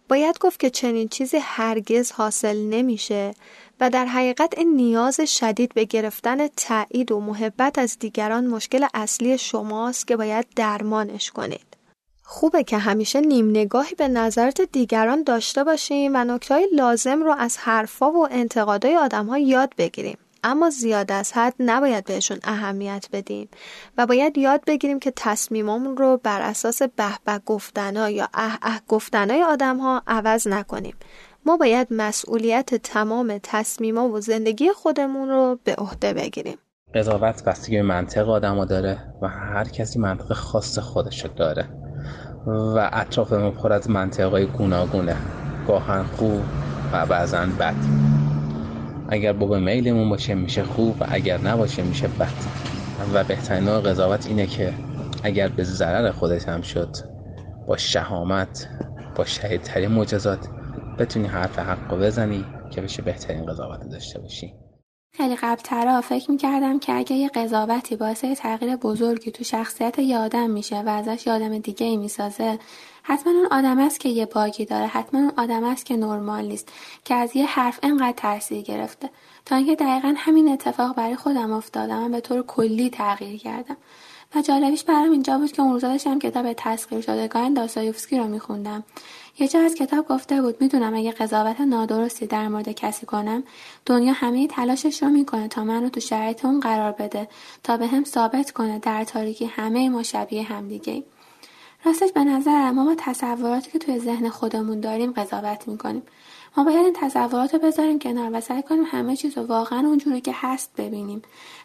[0.10, 3.34] باید گفت که چنین چیزی هرگز حاصل نمیشه
[3.80, 9.38] و در حقیقت این نیاز شدید به گرفتن تایید و محبت از دیگران مشکل اصلی
[9.38, 11.76] شماست که باید درمانش کنید.
[12.24, 17.58] خوبه که همیشه نیم نگاهی به نظرت دیگران داشته باشیم و نکته لازم رو از
[17.58, 20.18] حرفا و انتقادهای آدم ها یاد بگیریم.
[20.46, 23.50] اما زیاد از حد نباید بهشون اهمیت بدیم
[23.98, 28.82] و باید یاد بگیریم که تصمیممون رو بر اساس به به گفتنها یا اه اه
[28.88, 30.96] گفتنهای آدم ها عوض نکنیم
[31.48, 36.58] ما باید مسئولیت تمام تصمیما و زندگی خودمون رو به عهده بگیریم.
[36.96, 41.66] قضاوت بستگی به منطق آدم داره و هر کسی منطق خاص خودش داره
[42.48, 45.16] و اطرافمون پر از منطقهای گوناگونه.
[45.68, 46.42] گاهن خوب
[46.94, 47.76] و بعضا بد.
[49.10, 52.66] اگر با میلمون باشه میشه خوب و اگر نباشه میشه بد.
[53.14, 54.74] و بهترین نوع قضاوت اینه که
[55.24, 56.90] اگر به ضرر خودت هم شد
[57.68, 58.68] با شهامت
[59.16, 60.48] با شهیدترین معجزات
[61.00, 64.54] بتونی حرف حق رو بزنی که بشه بهترین قضاوت داشته باشی.
[65.18, 70.50] خیلی قبل فکر می‌کردم که اگه یه قضاوتی باعث تغییر بزرگی تو شخصیت یه آدم
[70.50, 72.60] میشه و ازش یه آدم دیگه ای می‌سازه
[73.04, 76.72] حتما اون آدم است که یه باگی داره حتما اون آدم است که نرمال نیست
[77.06, 79.10] که از یه حرف انقدر تاثیر گرفته.
[79.46, 83.78] تا اینکه دقیقا همین اتفاق برای خودم افتاده من به طور کلی تغییر کردم.
[84.36, 88.84] و جالبیش برام اینجا بود که اون روزا داشتم کتاب تسخیر شدگان داستایوفسکی رو میخوندم.
[89.40, 93.44] یه جا از کتاب گفته بود می‌دونم اگه قضاوت نادرستی در مورد کسی کنم
[93.86, 97.28] دنیا همه تلاشش رو می‌کنه تا من رو تو شرایط اون قرار بده
[97.64, 101.04] تا به هم ثابت کنه در تاریکی همه ما شبیه همدیگه.
[101.86, 106.04] راستش به نظر ما با تصوراتی که توی ذهن خودمون داریم قضاوت می‌کنیم.
[106.58, 110.22] ما باید این تصورات رو بذاریم کنار و سعی کنیم همه چیز رو واقعا اونجوری
[110.22, 111.22] که هست ببینیم.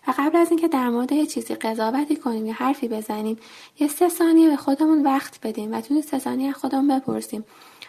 [0.06, 3.38] و قبل از اینکه در مورد یه چیزی قضاوتی کنیم یا حرفی بزنیم
[3.78, 7.44] یه سه ثانیه به خودمون وقت بدیم و توی سه ثانیه خودمون بپرسیم.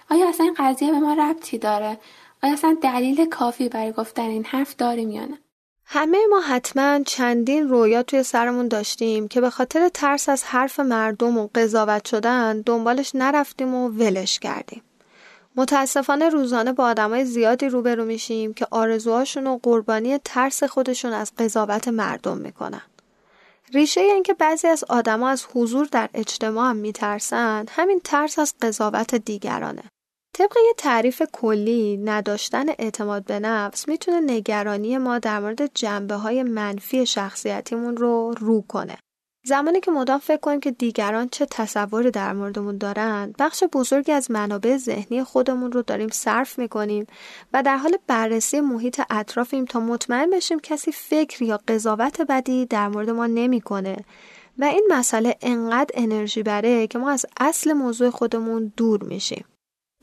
[0.09, 1.99] آیا اصلا این قضیه به ما ربطی داره؟
[2.43, 5.37] آیا اصلا دلیل کافی برای گفتن این حرف داریم یا نه؟
[5.85, 11.37] همه ما حتما چندین رویا توی سرمون داشتیم که به خاطر ترس از حرف مردم
[11.37, 14.81] و قضاوت شدن دنبالش نرفتیم و ولش کردیم.
[15.55, 21.87] متاسفانه روزانه با آدمای زیادی روبرو میشیم که آرزوهاشون و قربانی ترس خودشون از قضاوت
[21.87, 22.81] مردم می‌کنن.
[23.73, 28.53] ریشه این که بعضی از آدما از حضور در اجتماع هم میترسن همین ترس از
[28.61, 29.83] قضاوت دیگرانه.
[30.33, 36.43] طبق یه تعریف کلی نداشتن اعتماد به نفس می‌تونه نگرانی ما در مورد جنبه های
[36.43, 38.97] منفی شخصیتیمون رو رو کنه.
[39.43, 44.31] زمانی که مدام فکر کنیم که دیگران چه تصوری در موردمون دارن بخش بزرگی از
[44.31, 47.07] منابع ذهنی خودمون رو داریم صرف می‌کنیم
[47.53, 52.87] و در حال بررسی محیط اطرافیم تا مطمئن بشیم کسی فکر یا قضاوت بدی در
[52.87, 53.97] مورد ما نمی‌کنه.
[54.57, 59.45] و این مسئله انقدر انرژی بره که ما از اصل موضوع خودمون دور میشیم.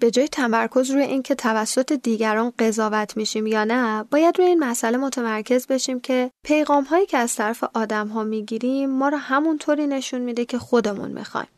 [0.01, 4.99] به جای تمرکز روی اینکه توسط دیگران قضاوت میشیم یا نه باید روی این مسئله
[4.99, 10.21] متمرکز بشیم که پیغام هایی که از طرف آدم ها می‌گیریم ما رو همونطوری نشون
[10.21, 11.49] میده که خودمون می‌خوایم.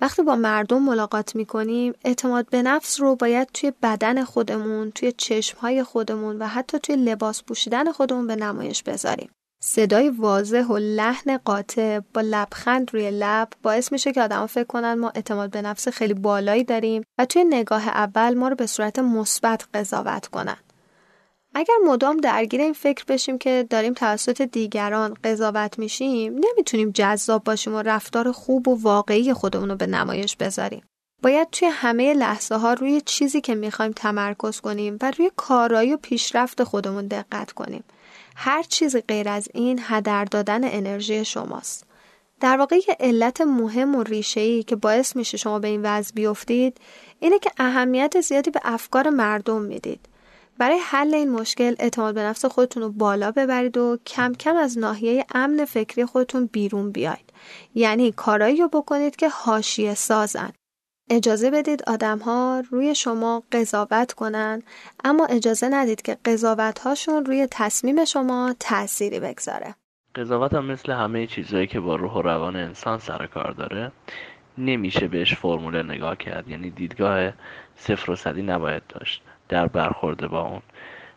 [0.00, 5.58] وقتی با مردم ملاقات می‌کنیم اعتماد به نفس رو باید توی بدن خودمون توی چشم
[5.58, 9.30] های خودمون و حتی توی لباس پوشیدن خودمون به نمایش بذاریم.
[9.64, 14.94] صدای واضح و لحن قاطع با لبخند روی لب باعث میشه که آدما فکر کنن
[14.94, 18.98] ما اعتماد به نفس خیلی بالایی داریم و توی نگاه اول ما رو به صورت
[18.98, 20.56] مثبت قضاوت کنن.
[21.54, 27.74] اگر مدام درگیر این فکر بشیم که داریم توسط دیگران قضاوت میشیم نمی‌تونیم جذاب باشیم
[27.74, 30.82] و رفتار خوب و واقعی خودمون رو به نمایش بذاریم.
[31.22, 35.96] باید توی همه لحظه ها روی چیزی که می‌خوایم تمرکز کنیم و روی کارایی و
[35.96, 37.84] پیشرفت خودمون دقت کنیم.
[38.36, 41.86] هر چیزی غیر از این هدر دادن انرژی شماست.
[42.40, 46.78] در واقع یه علت مهم و ریشه‌ای که باعث میشه شما به این وضع بیفتید
[47.20, 50.08] اینه که اهمیت زیادی به افکار مردم می‌دید.
[50.58, 54.78] برای حل این مشکل اعتماد به نفس خودتون رو بالا ببرید و کم کم از
[54.78, 57.32] ناحیه امن فکری خودتون بیرون بیاید.
[57.74, 60.52] یعنی کارایی رو بکنید که حاشیه سازن.
[61.10, 64.62] اجازه بدید آدم ها روی شما قضاوت کنن
[65.04, 69.74] اما اجازه ندید که قضاوت هاشون روی تصمیم شما تأثیری بگذاره.
[70.14, 73.92] قضاوت هم مثل همه چیزهایی که با روح و روان انسان سر کار داره
[74.58, 76.48] نمیشه بهش فرموله نگاه کرد.
[76.48, 77.32] یعنی دیدگاه
[77.76, 79.22] صفر و صدی نباید داشت.
[79.48, 80.62] در برخورد با اون.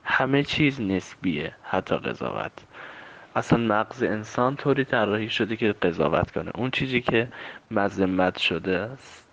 [0.04, 2.52] همه چیز نسبیه حتی قضاوت.
[3.36, 6.52] اصلا مغز انسان طوری طراحی شده که قضاوت کنه.
[6.56, 7.28] اون چیزی که
[7.72, 9.25] مذمت شده است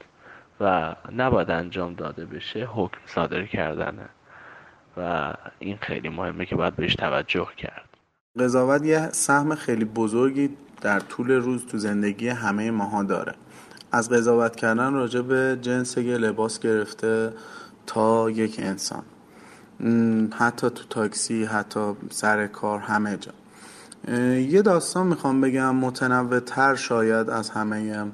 [0.63, 4.09] و نباید انجام داده بشه حکم صادر کردنه.
[4.97, 7.89] و این خیلی مهمه که باید بهش توجه کرد.
[8.39, 10.51] قضاوت یه سهم خیلی بزرگی
[10.81, 13.35] در طول روز تو زندگی همه ماها داره.
[13.93, 17.33] از قضاوت کردن راجع به جنس یه لباس گرفته
[17.87, 19.03] تا یک انسان.
[20.39, 23.33] حتی تو تاکسی حتی سر کار همه جا.
[24.39, 28.07] یه داستان می‌خوام بگم متنوع تر شاید از همه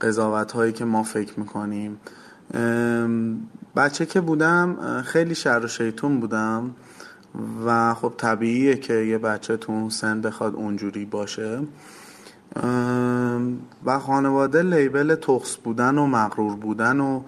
[0.00, 2.00] قضاوت هایی که ما فکر می‌کنیم.
[3.76, 6.70] بچه که بودم خیلی شر و شیطون بودم
[7.66, 11.60] و خب طبیعیه که یه بچه تو اون سن بخواد اونجوری باشه.
[13.84, 17.22] و خانواده لیبل تخص بودن و مغرور بودن و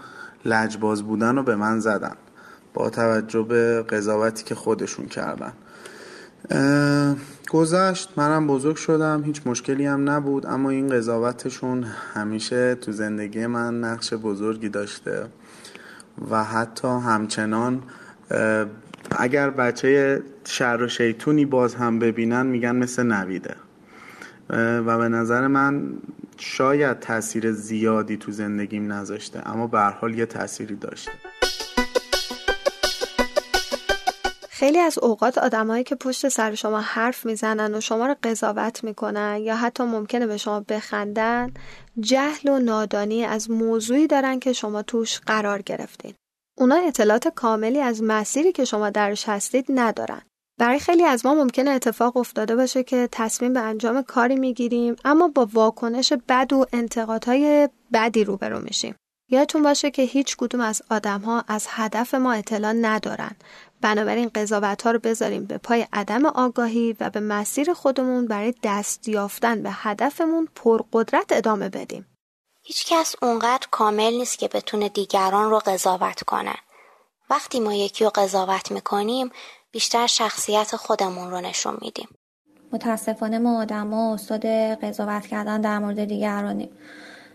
[0.45, 2.15] لجباز بودن رو به من زدن
[2.75, 5.53] با توجه به قضاوتی که خودشون کردن.
[7.51, 11.85] گذشت منم بزرگ شدم هیچ مشکلی هم نبود اما این قضاوتشون
[12.15, 15.27] همیشه تو زندگی من نقش بزرگی داشته
[16.31, 17.83] و حتی همچنان
[19.11, 23.55] اگر بچه شر و شیطونی باز هم ببینن میگن مثل نویده.
[24.87, 25.93] و به نظر من
[26.39, 31.13] شاید تاثیر زیادی تو زندگیم نذاشته اما به حال یه تأثیری داشته.
[34.59, 39.39] خیلی از اوقات آدمایی که پشت سر شما حرف می‌زنن و شما رو قضاوت می‌کنن
[39.43, 41.55] یا حتی ممکنه به شما بخندن
[42.01, 46.15] جهل و نادانی از موضوعی دارن که شما توش قرار گرفتین.
[46.59, 50.23] اونا اطلاعات کاملی از مسیری که شما درش هستید ندارن.
[50.61, 55.29] برای خیلی از ما ممکنه اتفاق افتاده باشه که تصمیم به انجام کاری می‌گیریم اما
[55.29, 58.95] با واکنش بد و انتقادهای بدی روبرو میشیم.
[59.31, 63.31] یادتون باشه که هیچ کدوم از آدم ها از هدف ما اطلاع ندارن.
[63.81, 69.09] بنابراین قضاوت ها رو بذاریم به پای عدم آگاهی و به مسیر خودمون برای دست
[69.09, 72.07] یافتن به هدفمون پرقدرت ادامه بدیم.
[72.63, 76.55] هیچکس اونقدر کامل نیست که بتونه دیگران رو قضاوت کنه.
[77.31, 79.31] وقتی ما یکی رو قضاوت می‌کنیم
[79.71, 82.09] بیشتر شخصیت خودمون رو نشون میدیم.
[82.73, 84.47] متاسفانه ما آدم ها استاد
[84.85, 86.71] قضاوت کردن در مورد دیگرانیم.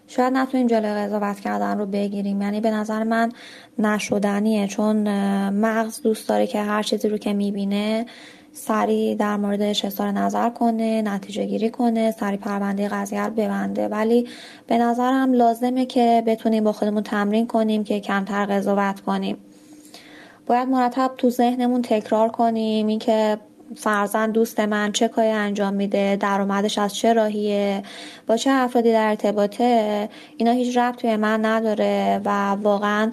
[0.07, 2.41] شاید نتونیم جلوی قضاوت کردن رو بگیریم.
[2.41, 3.31] یعنی به نظر من
[3.79, 5.09] نشدنیه چون
[5.49, 8.05] مغز دوست داره که هر چیزی رو که می‌بینه
[8.53, 13.87] سریع در موردش اظهار نظر کنه نتیجه گیری کنه سریع پرونده قضیه رو ببنده.
[13.87, 14.27] ولی
[14.67, 19.37] به نظرم لازمه که بتونیم با خودمون تمرین کنیم که کمتر قضاوت کنیم.
[20.47, 22.87] باید مرتب تو ذهنمون تکرار کنیم.
[22.87, 23.37] اینکه
[23.75, 27.83] فرزن دوست من چه کاری انجام میده درآمدش از چه راهیه
[28.27, 33.11] با چه افرادی در ارتباطه اینا هیچ ربطی به من نداره و واقعا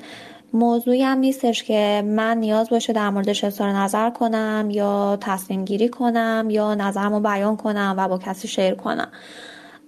[0.52, 5.88] موضوعی هم نیستش که من نیاز باشه در موردش اظهار نظر کنم یا تصمیم گیری
[5.88, 9.08] کنم یا نظرمو بیان کنم و با کسی شیر کنم.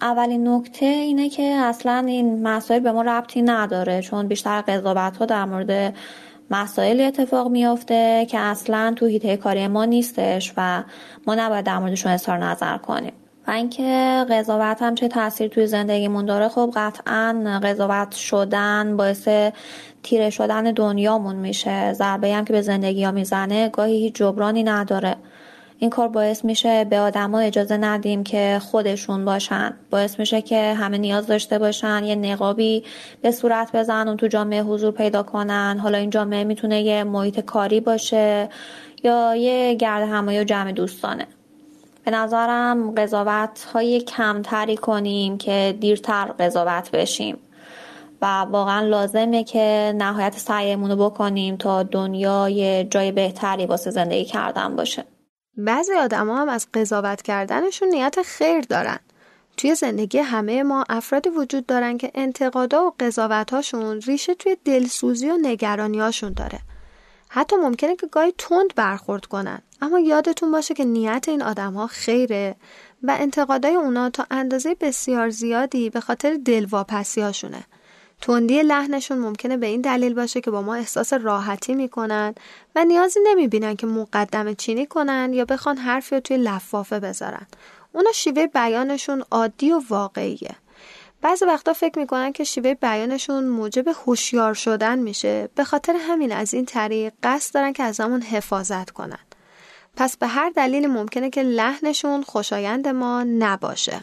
[0.01, 5.27] اولین نکته اینه که اصلا این مسائل به ما ربطی نداره چون بیشتر قضاوت ها
[5.27, 5.95] در مورد
[6.53, 10.83] مسائلی اتفاق میافته که اصلا تو هیته کاری ما نیستش و
[11.27, 13.13] ما نباید در موردشون اظهار نظر کنیم.
[13.47, 19.29] و اینکه قضاوت هم چه تاثیر توی زندگیمون داره خب قطعا قضاوت شدن باعث
[20.03, 21.93] تیره شدن دنیامون میشه.
[21.93, 25.17] ضربه هم که به زندگی ها می‌زنه گاهی هیچ جبرانی نداره.
[25.83, 29.75] این کار باعث میشه به آدما اجازه ندیم که خودشون باشن.
[29.91, 32.85] باعث میشه که همه نیاز داشته باشن یه نقابی
[33.23, 35.79] به صورت بزنن تو جامعه حضور پیدا کنن.
[35.83, 38.49] حالا این جامعه می‌تونه یه محیط کاری باشه
[39.05, 41.27] یا یه گرد همایی و جمع دوستانه.
[42.05, 47.39] به نظرم قضاوت های کمتری کنیم که دیرتر قضاوت بشیم.
[48.23, 54.25] و واقعا لازمه که نهایت سعیمون رو بکنیم تا دنیا یه جای بهتری واسه زندگی
[54.25, 55.05] کردن باشه.
[55.57, 58.99] بعضی آدما هم از قضاوت کردنشون نیت خیر دارن
[59.57, 65.37] توی زندگی همه ما افرادی وجود دارن که انتقادا و قضاوتهاشون ریشه توی دلسوزی و
[65.43, 66.59] نگرانیاشون داره.
[67.29, 71.87] حتی ممکنه که گاهی تند برخورد کنن اما یادتون باشه که نیت این آدم ها
[71.87, 72.57] خیره
[73.03, 77.65] و انتقادای اونا تا اندازه بسیار زیادی به خاطر دلواپسی هاشونه.
[78.23, 82.35] تندی لحنشون ممکنه به این دلیل باشه که با ما احساس راحتی می‌کنن
[82.77, 87.47] و نیازی نمی‌بینن که مقدم چینی کنن یا بخوان حرفی رو توی لفافه بذارن.
[87.93, 90.51] اونا شیوه بیانشون عادی و واقعیه.
[91.21, 96.55] بعضی وقتا فکر می‌کنن که شیوه بیانشون موجب هوشیار شدن میشه به خاطر همین از
[96.55, 99.19] این طریق قصد دارن که از همون حفاظت کنن.
[99.97, 104.01] پس به هر دلیل ممکنه که لحنشون خوشایند ما نباشه.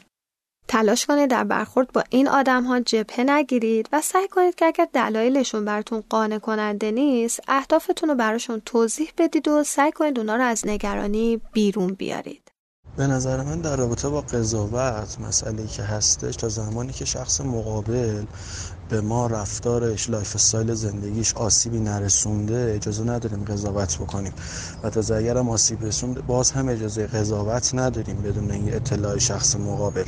[0.70, 4.88] تلاش کنید در برخورد با این آدم ها جبهه نگیرید و سعی کنید که اگر
[4.94, 10.44] دلایلشون براتون قانع کننده نیست اهدافتون رو براشون توضیح بدید و سعی کنید اونا رو
[10.44, 12.52] از نگرانی بیرون بیارید.
[12.98, 18.24] به نظر من در رابطه با قضاوت مسئله که هستش تا زمانی که شخص مقابل
[18.90, 24.34] به ما رفتارش lifestyle زندگیش آسیبی نرسونده اجازه نداریم قضاوت بکنیم.
[24.84, 29.56] و تا اگر هم آسیب رسوند باز هم اجازه قضاوت نداریم بدون این اطلاع شخص
[29.56, 30.04] مقابل.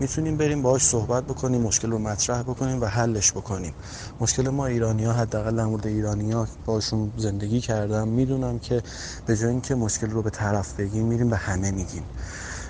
[0.00, 3.74] می‌تونیم بریم باهاش صحبت بکنیم مشکل رو مطرح بکنیم و حلش بکنیم.
[4.20, 8.08] مشکل ما ایرانی ها حداقل در مورد ایرانی ها باشون زندگی کردم.
[8.08, 8.82] می‌دونم که
[9.26, 12.02] به جای اینکه مشکل رو به طرف بگیم میریم به همه میگیم.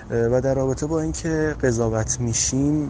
[0.09, 2.89] و در رابطه با اینکه قضاوت میشیم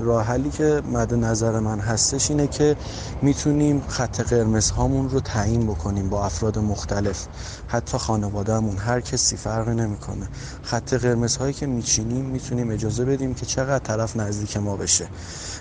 [0.00, 2.76] راه حلی که مد نظر من هستش اینه که
[3.22, 7.26] می‌تونیم خط قرمز هامون رو تعیین بکنیم با افراد مختلف.
[7.68, 10.28] حتی خانوادهمون هر کسی فرقی نمی‌کنه.
[10.62, 15.06] خط قرمز هایی که میچینیم می‌تونیم اجازه بدیم که چقدر طرف نزدیک ما بشه.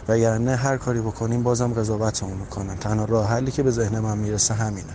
[0.08, 4.18] و نه هر کاری بکنیم بازم قضاوتمون می‌کنن تنها راه حلی که به ذهن من
[4.18, 4.94] می‌رسه همینه.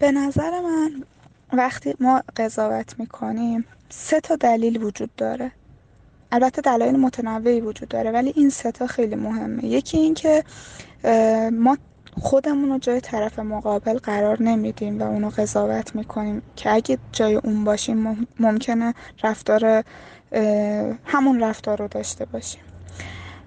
[0.00, 0.90] به نظر من
[1.56, 5.52] وقتی ما قضاوت می‌کنیم سه تا دلیل وجود داره.
[6.32, 9.64] البته دلایل متنوعی وجود داره ولی این سه تا خیلی مهمه.
[9.64, 10.44] یکی این که
[11.52, 11.78] ما
[12.20, 17.64] خودمون رو جای طرف مقابل قرار نمیدیم و اونو قضاوت می‌کنیم که اگه جای اون
[17.64, 19.84] باشیم ممکنه رفتار
[21.04, 22.62] همون رفتار رو داشته باشیم.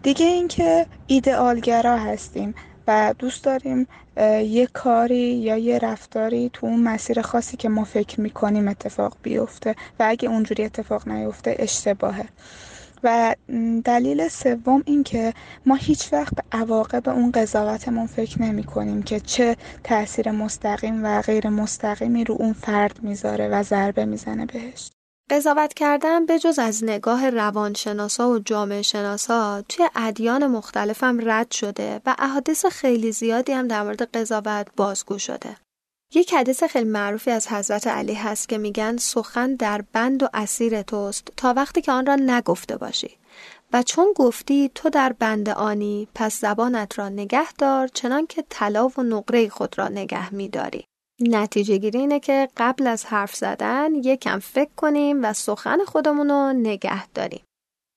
[0.03, 2.55] دیگه اینکه ایدئالگرا هستیم.
[2.87, 3.87] و دوست داریم
[4.43, 9.75] یه کاری یا یه رفتاری تو اون مسیر خاصی که ما فکر می‌کنیم اتفاق بیفته
[9.99, 12.25] و اگه اونجوری اتفاق نیفته اشتباهه.
[13.03, 13.35] و
[13.85, 15.33] دلیل سوم این که
[15.65, 21.21] ما هیچ وقت به عواقب اون قضاوتمون فکر نمی کنیم که چه تاثیر مستقیم و
[21.21, 24.89] غیر مستقیمی رو اون فرد می‌ذاره و ضربه می‌زنه بهش.
[25.29, 32.01] قضاوت کردن به جز از نگاه روانشناسا و جامعه شناسا توی ادیان مختلفم رد شده
[32.05, 35.57] و احادیث خیلی زیادی هم در مورد قضاوت بازگو شده.
[36.13, 40.81] یک حدیث خیلی معروفی از حضرت علی هست که میگن سخن در بند و اسیر
[40.81, 43.17] توست تا وقتی که آن را نگفته باشی
[43.73, 48.87] و چون گفتی تو در بند آنی پس زبانت را نگه دار چنان که طلا
[48.87, 50.85] و نقره خود را نگه میداری.
[51.19, 56.53] نتیجه گیری اینه که قبل از حرف زدن یکم فکر کنیم و سخن خودمون رو
[56.53, 57.43] نگه داریم.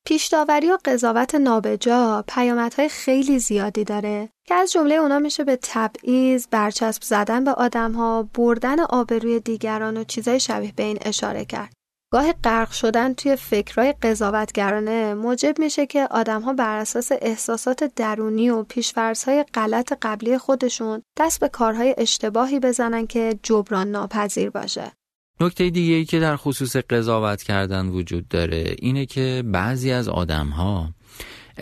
[0.06, 6.46] پیشداوری و قضاوت نابجا پیامدهای خیلی زیادی داره که از جمله اونا میشه به تبعیض،
[6.50, 11.72] برچسب زدن به آدمها، بردن آبروی دیگران و چیزای شبیه به این اشاره کرد.
[12.12, 18.62] گاه غرق شدن توی فکرهای قضاوتگرانه موجب میشه که آدمها بر اساس احساسات درونی و
[18.62, 24.92] پیشفرزهای غلط قبلی خودشون دست به کارهای اشتباهی بزنن که جبران ناپذیر باشه.
[25.40, 30.88] نکته دیگه ای که در خصوص قضاوت کردن وجود داره اینه که بعضی از آدمها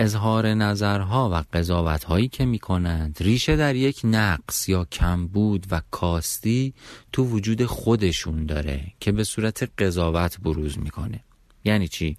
[0.01, 6.75] اظهار نظرها و قضاوتهایی که می کنند ریشه در یک نقص یا کمبود و کاستی
[7.13, 11.21] تو وجود خودشون داره که به صورت قضاوت بروز می‌کنه
[11.65, 12.17] یعنی چی؟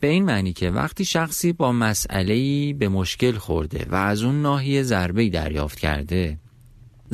[0.00, 4.82] به این معنی که وقتی شخصی با مسئله‌ای به مشکل خورده و از اون ناحیه
[4.82, 6.38] ضربه‌ای دریافت کرده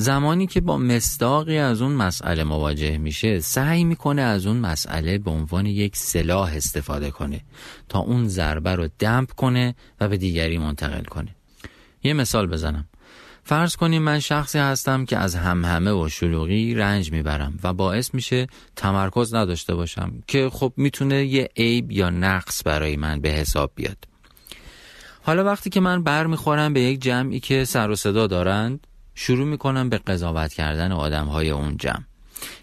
[0.00, 5.30] زمانی که با مصداقی از اون مسئله مواجه میشه سعی می‌کنه از اون مسئله به
[5.30, 7.40] عنوان یک سلاح استفاده کنه
[7.88, 11.34] تا اون ضربه رو دمپ کنه و به دیگری منتقل کنه.
[12.02, 12.88] یه مثال بزنم.
[13.44, 18.46] فرض کنیم من شخصی هستم که از همهمه و شلوغی رنج می‌برم و باعث میشه
[18.76, 23.98] تمرکز نداشته باشم که خب می‌تونه یه عیب یا نقص برای من به حساب بیاد.
[25.22, 28.86] حالا وقتی که من بر می‌خورم به یک جمعی که سر و صدا دارند
[29.20, 32.04] شروع می‌کنم به قضاوت کردن آدم های اون جمع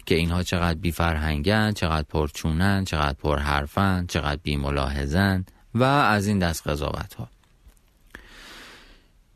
[0.06, 5.44] که اینها چقدر بی فرهنگن، چقدر پرچونن، چقدر پرحرفن، چقدر بی ملاحظن
[5.74, 7.28] و از این دست قضاوت ها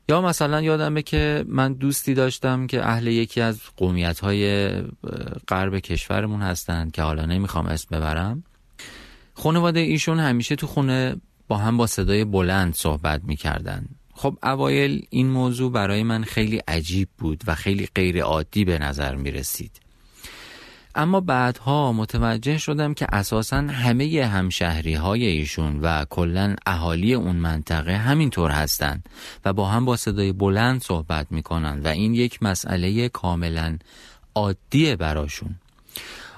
[0.08, 4.70] یا مثلا یادمه که من دوستی داشتم که اهل یکی از قومیت های
[5.48, 8.44] غرب کشورمون هستند که حالا نمی‌خوام اسم ببرم.
[9.34, 11.16] خانواده ایشون همیشه تو خونه
[11.48, 13.86] با هم با صدای بلند صحبت می‌کردن.
[14.20, 19.14] خب اوایل این موضوع برای من خیلی عجیب بود و خیلی غیر عادی به نظر
[19.14, 19.70] می رسید.
[20.94, 27.96] اما بعدها متوجه شدم که اساسا همه همشهری های ایشون و کلا اهالی اون منطقه
[27.96, 29.08] همینطور هستند
[29.44, 33.78] و با هم با صدای بلند صحبت می‌کنن و این یک مسئله کاملا
[34.34, 35.54] عادیه براشون.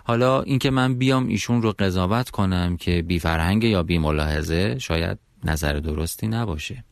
[0.05, 5.19] حالا اینکه من بیام ایشون رو قضاوت کنم که بی فرهنگ یا بی ملاحظه شاید
[5.45, 6.85] نظر درستی نباشه.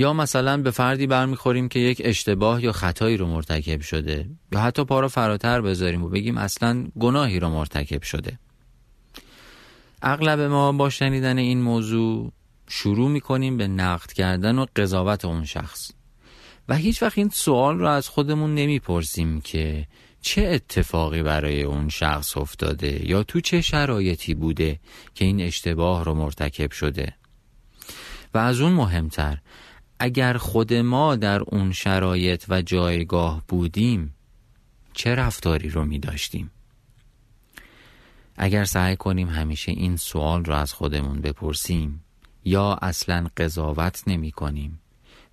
[0.00, 4.84] یا مثلا به فردی برمیخوریم که یک اشتباه یا خطایی رو مرتکب شده یا حتی
[4.84, 8.38] پا رو فراتر بذاریم و بگیم اصلا گناهی رو مرتکب شده.
[10.02, 12.32] اغلب ما با شنیدن این موضوع
[12.68, 15.90] شروع می‌کنیم به نقد کردن و قضاوت اون شخص.
[16.68, 19.86] و هیچ وقت این سوال رو از خودمون نمی‌پرسیم که
[20.20, 24.80] چه اتفاقی برای اون شخص افتاده یا تو چه شرایطی بوده
[25.14, 27.14] که این اشتباه رو مرتکب شده.
[28.34, 29.38] و از اون مهمتر
[30.02, 34.14] اگر خود ما در اون شرایط و جایگاه بودیم
[34.92, 36.50] چه رفتاری رو می داشتیم؟
[38.36, 42.04] اگر سعی کنیم همیشه این سوال رو از خودمون بپرسیم
[42.44, 44.80] یا اصلا قضاوت نمی کنیم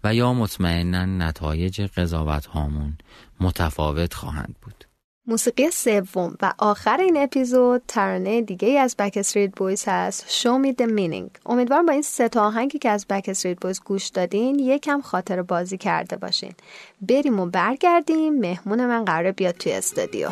[0.04, 2.98] و یا مطمئنا نتایج قضاوت هامون
[3.40, 4.87] متفاوت خواهند بود
[5.28, 10.26] موسیقی سوم و آخر این اپیزود ترانه دیگه از Backstreet Boys هست.
[10.28, 11.42] Show Me The Meaning.
[11.46, 15.78] امیدوارم با این سه تا آهنگی که از Backstreet Boys گوش دادین یکم خاطره بازی
[15.78, 16.54] کرده باشین.
[17.02, 18.40] بریم و برگردیم.
[18.40, 20.30] مهمون من قراره بیاد توی استودیو.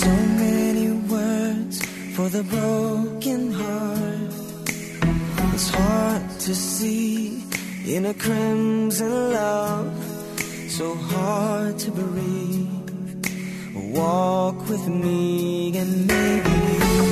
[0.00, 0.32] So
[2.14, 4.32] for the broken heart.
[5.54, 7.42] It's hard to see
[7.86, 10.11] in a crimson love.
[10.78, 13.26] So hard to breathe
[13.94, 16.56] Walk with me and maybe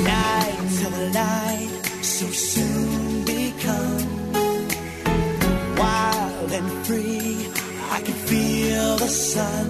[0.03, 1.69] Nights of light
[2.01, 4.33] so soon become
[5.77, 7.37] Wild and free.
[7.91, 9.67] I can feel the sun.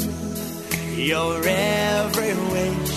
[0.95, 2.95] Your every wish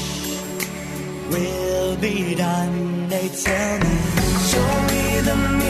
[1.33, 3.09] will be done.
[3.09, 3.97] They tell me
[4.51, 5.64] Show me the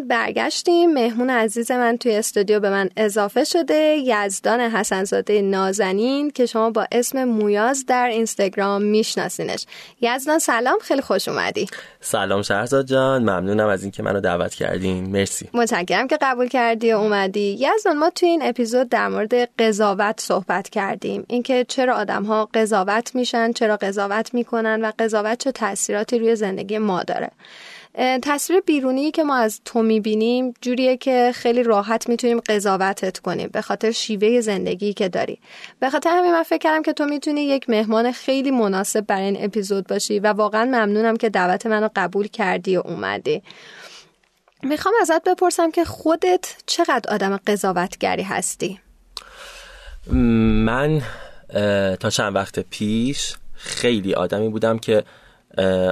[0.00, 0.92] برگشتیم.
[0.92, 6.86] مهمون عزیز من توی استودیو به من اضافه شده یزدان حسنزاده نازنین که شما با
[6.92, 9.66] اسم مویاز در اینستاگرام میشناسینش.
[10.00, 11.66] یزدان سلام خیلی خوش اومدی.
[12.00, 15.10] سلام شهرزاد جان ممنونم از اینکه منو دعوت کردین.
[15.10, 15.48] مرسی.
[15.54, 17.58] متشکرم که قبول کردی و اومدی.
[17.60, 21.24] یزدان ما توی این اپیزود در مورد قضاوت صحبت کردیم.
[21.28, 26.78] اینکه چرا آدم ها قضاوت میشن چرا قضاوت می‌کنن و قضاوت چه تاثیراتی روی زندگی
[26.78, 27.30] ما داره.
[27.98, 33.60] تصویر بیرونی که ما از تو می‌بینیم جوریه که خیلی راحت می‌تونیم قضاوتت کنیم به
[33.62, 35.40] خاطر شیوه زندگی که داری.
[35.80, 39.44] به خاطر همین من فکر کردم که تو می‌تونی یک مهمان خیلی مناسب برای این
[39.44, 43.42] اپیزود باشی و واقعا ممنونم که دعوت منو قبول کردی و اومدی.
[44.62, 48.80] می‌خوام ازت بپرسم که خودت چقدر آدم قضاوتگری هستی؟
[50.64, 51.02] من
[52.00, 55.04] تا چند وقت پیش خیلی آدمی بودم که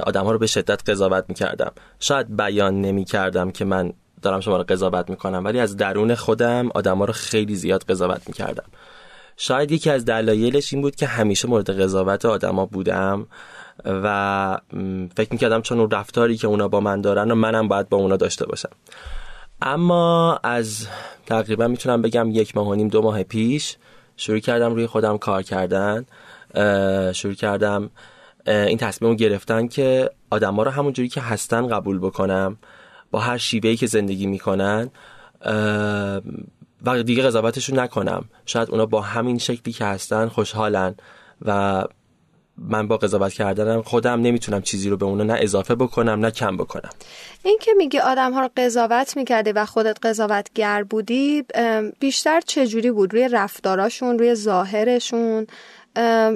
[0.03, 1.71] آدم ها رو به شدت قضاوت می‌کردم.
[1.99, 6.97] شاید بیان نمی‌کردم که من دارم شما رو قضاوت می‌کنم ولی از درون خودم آدم
[6.97, 8.65] ها رو خیلی زیاد قضاوت می‌کردم.
[9.37, 13.27] شاید یکی از دلایلش این بود که همیشه مورد قضاوت آدما بودم
[13.85, 14.57] و
[15.17, 18.17] فکر می‌کردم چون اون رفتاری که اونا با من دارن و منم باید با اونا
[18.17, 18.69] داشته باشم.
[19.61, 20.87] اما از
[21.25, 23.75] تقریبا می‌تونم بگم یک ماه و نیم دو ماه پیش
[24.17, 26.05] شروع کردم روی خودم کار کردن.
[27.13, 27.89] شروع کردم
[28.47, 32.57] این تصمیم گرفتن که آدم ها رو همون جوری که هستن قبول بکنم
[33.11, 34.89] با هر شیوهی که زندگی می‌کنن
[36.85, 38.25] و دیگه قضاوتشون نکنم.
[38.45, 40.95] شاید اونا با همین شکلی که هستن خوشحالن
[41.45, 41.83] و
[42.57, 46.57] من با قضاوت کردنم خودم نمی‌تونم چیزی رو به اونا نه اضافه بکنم نه کم
[46.57, 46.89] بکنم.
[47.43, 51.43] این که میگی آدم ها رو قضاوت می‌کردی و خودت قضاوتگر بودی
[51.99, 55.47] بیشتر چه جوری بود؟ روی رفتاراشون روی ظاهرشون؟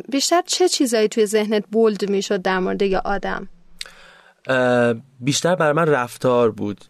[0.09, 3.49] بیشتر چه چیزایی توی ذهنت bold می‌شد در مورد یه آدم؟
[5.19, 6.85] بیشتر بر من رفتار بود.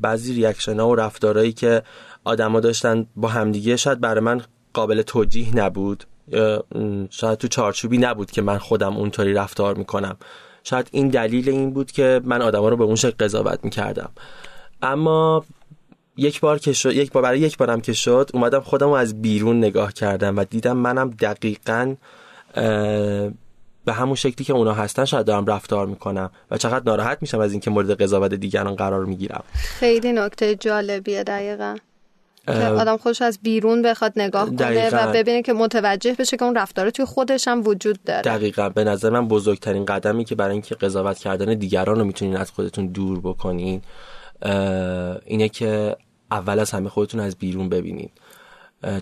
[0.00, 1.82] بعضی reaction ها و رفتارهایی که
[2.24, 4.40] آدما داشتن با همدیگه شاید برای من
[4.72, 6.04] قابل توجیه نبود.
[7.10, 10.16] شاید تو چارچوبی نبود که من خودم اونطوری رفتار می‌کنم.
[10.64, 14.10] شاید این دلیل این بود که من آدما رو به اون شکل قضاوت می‌کردم.
[14.82, 15.44] اما
[16.20, 19.22] یک بار که شد یک بار برای یک بارم که شد اومدم خودم رو از
[19.22, 21.94] بیرون نگاه کردم و دیدم منم دقیقا
[23.84, 27.52] به همون شکلی که اونا هستن شاید دارم رفتار می‌کنم و چقدر ناراحت میشم از
[27.52, 29.42] اینکه مورد قضاوت دیگران قرار می‌گیرم.
[29.54, 31.76] خیلی نکته جالبیه دقیقا.
[32.46, 36.54] که آدم خودش از بیرون بخواد نگاه کنه و ببینه که متوجه بشه که اون
[36.54, 38.22] رفتار توی خودش هم وجود داره.
[38.22, 38.68] دقیقا.
[38.68, 42.86] به نظر من بزرگترین قدمی که برای اینکه قضاوت کردن دیگران رو می‌تونین از خودتون
[42.86, 43.82] دور بکنین
[45.26, 45.96] اینه که
[46.30, 48.10] اول از همه خودتون از بیرون ببینین.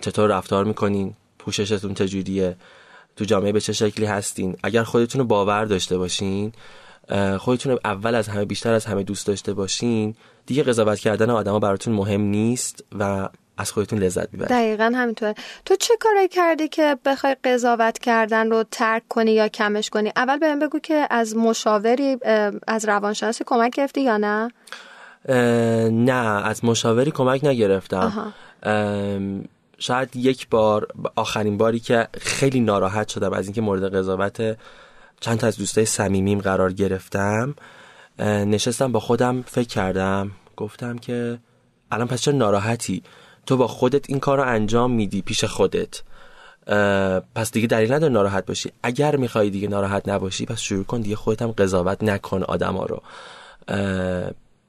[0.01, 2.55] چطور رفتار می‌کنین؟ پوششتون چجوریه؟
[3.15, 6.51] تو جامعه به چه شکلی هستین؟ اگر خودتون رو باور داشته باشین
[7.37, 10.15] خودتون اول از همه بیشتر از همه دوست داشته باشین
[10.45, 14.51] دیگه قضاوت کردن آدما براتون مهم نیست و از خودتون لذت می‌برید.
[14.51, 15.33] دقیقا همینطور
[15.65, 20.37] تو چه کاری کردی که بخوای قضاوت کردن رو ترک کنی یا کمش کنی؟ اول
[20.37, 22.17] بهم بگو که از مشاوری
[22.67, 24.51] از روانشناسی کمک گرفتی یا نه؟
[25.91, 28.33] نه از مشاوری کمک نگرفتم.
[29.77, 34.57] شاید یک بار آخرین باری که خیلی ناراحت شدم از اینکه مورد قضاوت
[35.19, 37.55] چند تا از دوستای صمیمیم قرار گرفتم.
[38.19, 40.31] نشستم با خودم فکر کردم.
[40.57, 41.39] گفتم که
[41.91, 43.03] الان پس چرا ناراحتی؟
[43.45, 46.01] تو با خودت این کار رو انجام میدی پیش خودت.
[47.35, 48.71] پس دیگه دلیل نداره ناراحت باشی.
[48.83, 53.01] اگر می‌خوای دیگه ناراحت نباشی پس شروع کن دیگه خودت هم قضاوت نکن آدما رو.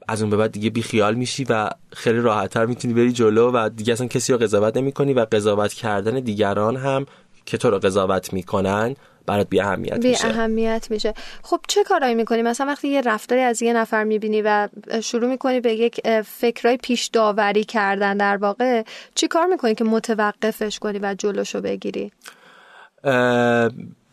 [0.09, 3.69] از اون به بعد دیگه بی خیال میشی و خیلی راحتتر می‌تونی بری جلو و
[3.77, 7.07] دیگه اصلا کسی رو قضاوت نمی‌کنی و قضاوت کردن دیگران هم
[7.47, 8.97] که تو رو قضاوت می‌کنن
[9.27, 10.27] برات بی اهمیت بی میشه.
[10.27, 11.15] اهمیت میشه.
[11.43, 14.69] خب چه کارایی می‌کنی؟ مثلا وقتی یه رفتاری از یه نفر می‌بینی و
[15.03, 18.83] شروع می‌کنی به یک فکرای پیش داوری کردن در واقع
[19.15, 22.13] چی کار می‌کنی که متوقفش کنی و جلوشو بگیری؟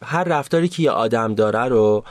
[0.02, 2.04] هر رفتاری که یه آدم داره رو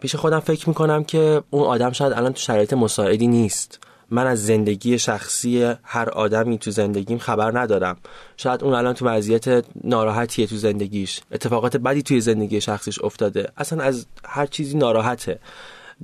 [0.00, 3.78] پیش خودم فکر می‌کنم که اون آدم شاید الان تو شرایط مساعدی نیست.
[4.10, 7.96] من از زندگی شخصی هر آدمی تو زندگیم خبر ندارم.
[8.36, 11.20] شاید اون الان تو وضعیت ناراحتیه تو زندگیش.
[11.32, 13.48] اتفاقات بدی توی زندگی شخصیش افتاده.
[13.56, 15.38] اصلا از هر چیزی ناراحته.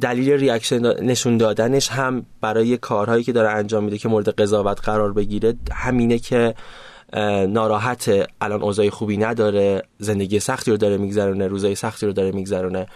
[0.01, 5.13] دلیل ریاکشن نشون دادنش هم برای کارهایی که داره انجام میده که مورد قضاوت قرار
[5.13, 6.55] بگیره همینه که
[7.49, 12.87] ناراحته الان اوضاع خوبی نداره زندگی سختی رو داره میگذرونه روزای سختی رو داره میگذرونه.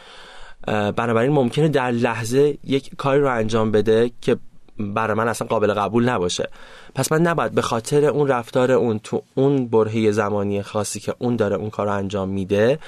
[0.97, 4.37] بنابراین ممکنه در لحظه یک کاری رو انجام بده که
[4.79, 6.49] برای من اصلا قابل قبول نباشه.
[6.95, 11.37] پس من نباید به خاطر اون رفتار اون تو اون برهه زمانی خاصی که اون
[11.37, 12.79] داره اون کار رو انجام میده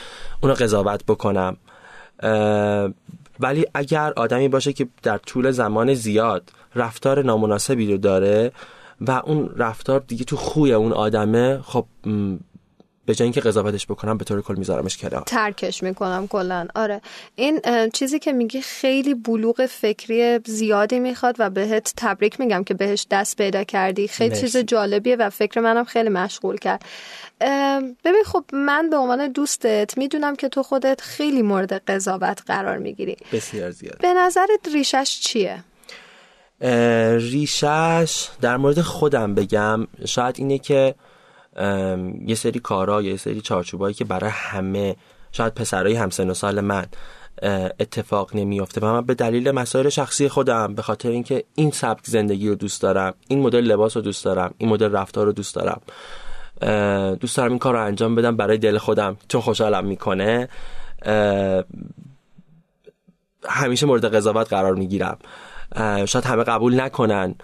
[0.40, 1.56] اونو قضاوت بکنم.
[3.40, 8.52] ولی اگر آدمی باشه که در طول زمان زیاد رفتار نامناسبی رو داره
[9.00, 11.86] و اون رفتار دیگه تو خوی اون آدمه خب
[13.10, 15.22] به جای اینکه قضاوتش بکنم به طور کل میذارمش کنار.
[15.26, 16.68] ترکش می‌کنم کلا.
[16.74, 17.00] آره.
[17.36, 17.60] این
[17.92, 23.36] چیزی که میگی خیلی بلوغ فکری زیادی می‌خواد و بهت تبریک میگم که بهش دست
[23.36, 24.08] پیدا کردی.
[24.08, 24.40] خیلی مرسی.
[24.40, 26.82] چیز جالبیه و فکر منم خیلی مشغول کرد.
[28.04, 33.16] ببین خب من به عنوان دوستت می‌دونم که تو خودت خیلی مورد قضاوت قرار می‌گیری.
[33.32, 33.98] بسیار زیاد.
[33.98, 35.64] به نظرت ریشش چیه؟
[37.30, 40.94] ریشش در مورد خودم بگم شاید اینه که
[42.26, 44.96] یه سری کارا یه سری چارچوبایی که برای همه
[45.32, 46.86] شاید پسرای همسن و سال من
[47.80, 52.48] اتفاق نمیافته و من به دلیل مسائل شخصی خودم به خاطر اینکه این سبک زندگی
[52.48, 55.80] رو دوست دارم این مدل لباس رو دوست دارم این مدل رفتار رو دوست دارم
[57.16, 60.48] دوست دارم این کار رو انجام بدم برای دل خودم چون خوشحالم می‌کنه.
[63.48, 65.18] همیشه مورد قضاوت قرار می‌گیرم.
[66.06, 67.34] شاید همه قبول نکنن.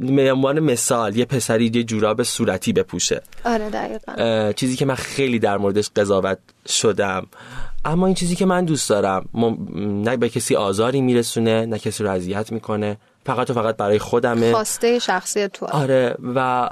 [0.00, 3.22] به عنوان مثال یه پسری یه جوراب صورتی بپوشه.
[3.44, 4.52] آره دقیقا.
[4.52, 6.38] چیزی که من خیلی در موردش قضاوت
[6.68, 7.26] شدم.
[7.84, 9.28] اما این چیزی که من دوست دارم
[10.04, 12.96] نه به کسی آزاری میرسونه نه کسی رو اذیت می‌کنه.
[13.26, 14.52] فقط و فقط برای خودمه.
[14.52, 15.66] خواسته شخصی تو.
[15.66, 16.68] آره و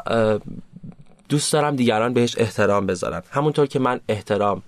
[1.28, 3.22] دوست دارم دیگران بهش احترام بذارن.
[3.30, 4.62] همونطور که من احترام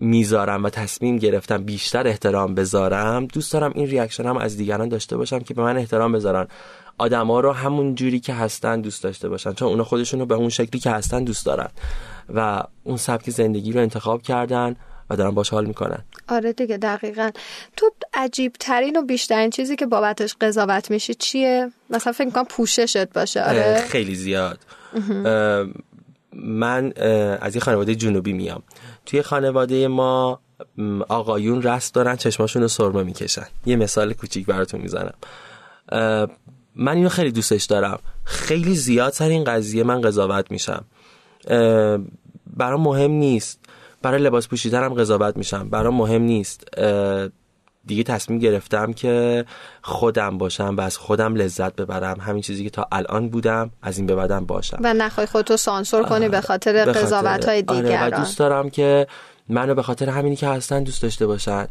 [0.00, 5.16] می‌ذارم و تصمیم گرفتم بیشتر احترام بذارم دوست دارم این ریاکشن هم از دیگران داشته
[5.16, 6.46] باشم که به من احترام بذارن.
[6.98, 10.48] آدما رو همون جوری که هستن دوست داشته باشن چون اونا خودشون رو به اون
[10.48, 11.68] شکلی که هستن دوست دارن
[12.34, 14.76] و اون سبک زندگی رو انتخاب کردن
[15.10, 16.04] و دارن باش حال می‌کنن.
[16.28, 17.30] آره دیگه دقیقا.
[17.76, 23.12] تو عجیب ترین و بیشترین چیزی که بابتش قضاوت میشی چیه؟ مثلا فکر می‌کنم پوششت
[23.12, 23.42] باشه.
[23.42, 23.84] آره.
[23.88, 24.58] خیلی زیاد.
[26.32, 26.92] من
[27.40, 28.62] از یه خانواده جنوبی میام.
[29.06, 30.40] توی خانواده ما
[31.08, 33.46] آقایون رست دارن چشماشون رو سرمه می‌کشن.
[33.66, 35.14] یه مثال کوچیک براتون می‌زنم.
[36.76, 37.98] من اینو خیلی دوستش دارم.
[38.24, 40.84] خیلی زیاد سر این قضیه من قضاوت میشم.
[42.56, 43.58] برام مهم نیست.
[44.02, 45.70] برای لباس پوشیدنم قضاوت میشم.
[45.70, 46.68] برام مهم نیست.
[47.86, 49.44] دیگه تصمیم گرفتم که
[49.82, 52.20] خودم باشم و از خودم لذت ببرم.
[52.20, 54.78] همین چیزی که تا الان بودم از این به بعدم باشم.
[54.84, 59.06] و نخوای خودتو سانسور کنی به خاطر قضاوت های دیگران آره و دوست دارم که
[59.48, 61.66] منو به خاطر همینی که هستن دوست داشته باشن.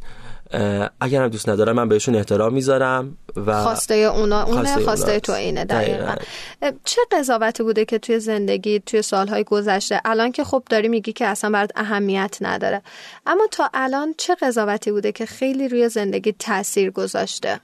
[1.02, 5.66] اگرم دوست ندارم من بهشون احترام می‌ذارم و خواسته اونا اونه خواسته, خواسته تو اینه
[5.66, 6.16] دقیقا.
[6.84, 11.28] چه قضاوتی بوده که توی زندگی توی سالهای گذشته الان که خب داری میگی که
[11.28, 12.82] اصلا برات اهمیت نداره.
[13.26, 17.60] اما تا الان چه قضاوتی بوده که خیلی روی زندگی تاثیر گذاشته؟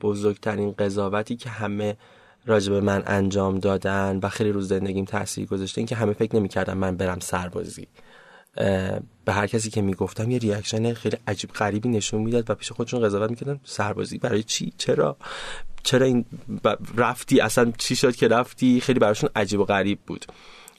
[0.00, 1.96] بزرگترین قضاوتی که همه
[2.46, 6.74] راجب من انجام دادن و خیلی روز زندگیم تاثیر گذاشته این که همه فکر نمی‌کردن
[6.74, 7.88] من برم سربازی.
[9.24, 13.00] به هر کسی که می‌گفتم یه ریاکشن خیلی عجیب غریبی نشون می‌داد و پیش خودشون
[13.00, 13.60] قضاوت می‌کردن.
[13.64, 15.16] سربازی برای چی؟ چرا؟
[15.82, 16.24] چرا این
[16.96, 20.26] رفتی؟ اصلا چی شد که رفتی؟ خیلی براشون عجیب و غریب بود.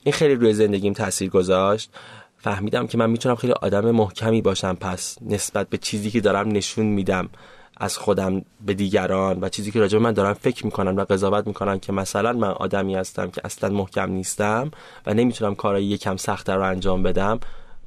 [0.04, 1.92] این خیلی روی زندگیم تاثیر گذاشت.
[2.38, 4.76] فهمیدم که من می‌تونم خیلی آدم محکمی باشم.
[4.76, 7.30] پس نسبت به چیزی که دارم نشون میدم
[7.78, 11.80] از خودم به دیگران و چیزی که راجع من دارم فکر می‌کنن و قضاوت می‌کنن
[11.80, 14.72] که مثلا من آدمی هستم که اصلا محکم نیستم
[15.06, 17.40] و نمی‌تونم کارهای یکم سختتر رو انجام بدم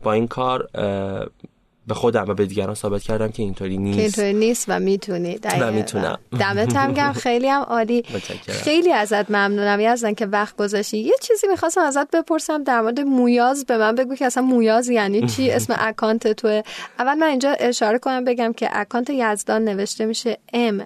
[0.03, 0.69] با این کار
[1.87, 3.97] به خودم و به دیگران ثابت کردم که اینطوری نیست.
[3.97, 5.39] که اینطوری نیست و می‌تونی.
[5.61, 6.19] و می‌تونم.
[6.41, 8.05] دمت هم گم خیلی هم عالی.
[8.49, 9.81] خیلی ازت ممنونم.
[9.81, 10.99] یزدان که وقت گذاشتی.
[10.99, 15.27] یه چیزی می‌خواستم ازت بپرسم در مورد مویاز به من بگو که اصلا مویاز یعنی
[15.27, 16.63] چی؟ اسم اکانت توه.
[16.99, 20.83] اول من اینجا اشاره کنم بگم که اکانت یزدان نوشته میشه M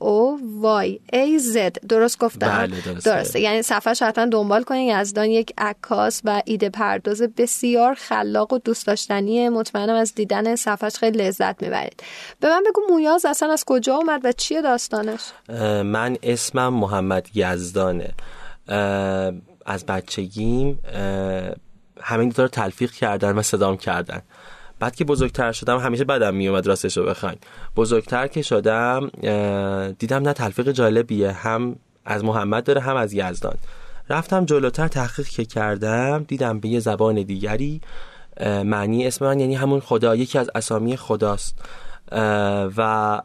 [0.00, 0.38] O
[0.84, 1.86] Y A Z.
[1.88, 3.10] درست گفتم؟ بله درسته.
[3.10, 3.40] درسته.
[3.40, 5.00] یعنی صفحه حتما دنبال کنین.
[5.00, 10.96] یزدان یک عکاس و ایده پرداز بسیار خلاق و دوست داشتنی مطمئنم از دیدن صفحش
[10.96, 12.02] خیلی لذت می‌برید.
[12.40, 15.20] به من بگو مویاز اصلا از کجا اومد و چیه داستانش؟
[15.84, 18.10] من اسمم محمد یزدانه.
[19.66, 20.78] از بچگیم
[22.00, 24.22] همین دو رو تلفیق کردن و صدام کردن.
[24.78, 27.38] بعد که بزرگتر شدم همیشه بدم میومد راستش رو بخواین
[27.76, 29.08] بزرگتر که شدم
[29.98, 33.54] دیدم نه تلفیق جالبیه هم از محمد داره هم از یزدان.
[34.08, 37.80] رفتم جلوتر تحقیق که کردم دیدم به یه زبان دیگری
[38.42, 41.58] معنی اسم من یعنی همون خدا یکی از اسامی خداست.
[42.76, 43.20] و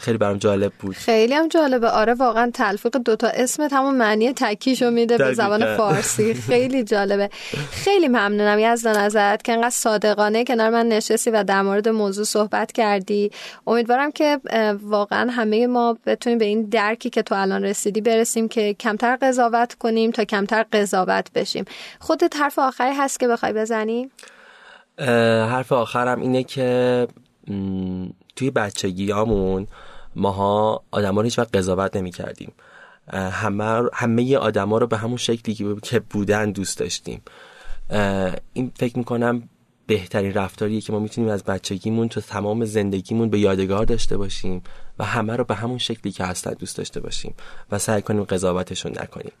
[0.00, 0.94] خیلی برام جالب بود.
[0.94, 1.88] خیلی هم جالبه.
[1.88, 6.34] آره واقعا تلفیق دوتا اسمت همون معنی تکیشو میده به زبان فارسی.
[6.34, 7.30] خیلی جالبه.
[7.70, 12.72] خیلی ممنونم یزدان ازت که انقدر صادقانه کنار من نشستی و در مورد موضوع صحبت
[12.72, 13.30] کردی.
[13.66, 14.40] امیدوارم که
[14.82, 19.74] واقعا همه ما بتونیم به این درکی که تو الان رسیدی برسیم که کمتر قضاوت
[19.74, 21.64] کنیم تا کمتر قضاوت بشیم.
[21.98, 24.10] خودت حرف آخری هست که بخوای بزنی؟
[24.98, 27.08] حرف آخرم اینه که
[28.38, 29.66] توی بچگیامون
[30.16, 32.52] ماها آدما رو هیچ وقت قضاوت نمی کردیم
[33.12, 37.22] همه همه آدما رو به همون شکلی که بودن دوست داشتیم.
[38.52, 39.48] این فکر می‌کنم
[39.86, 44.62] بهترین رفتاریه که ما می‌تونیم از بچگیمون تو تمام زندگیمون به یادگار داشته باشیم
[44.98, 47.34] و همه رو به همون شکلی که هستن دوست داشته باشیم
[47.70, 49.32] و سعی کنیم قضاوتشون نکنیم.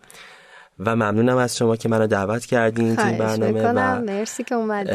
[0.80, 4.90] و ممنونم از شما که منو دعوت کردین تو این برنامه و مرسی که اومدی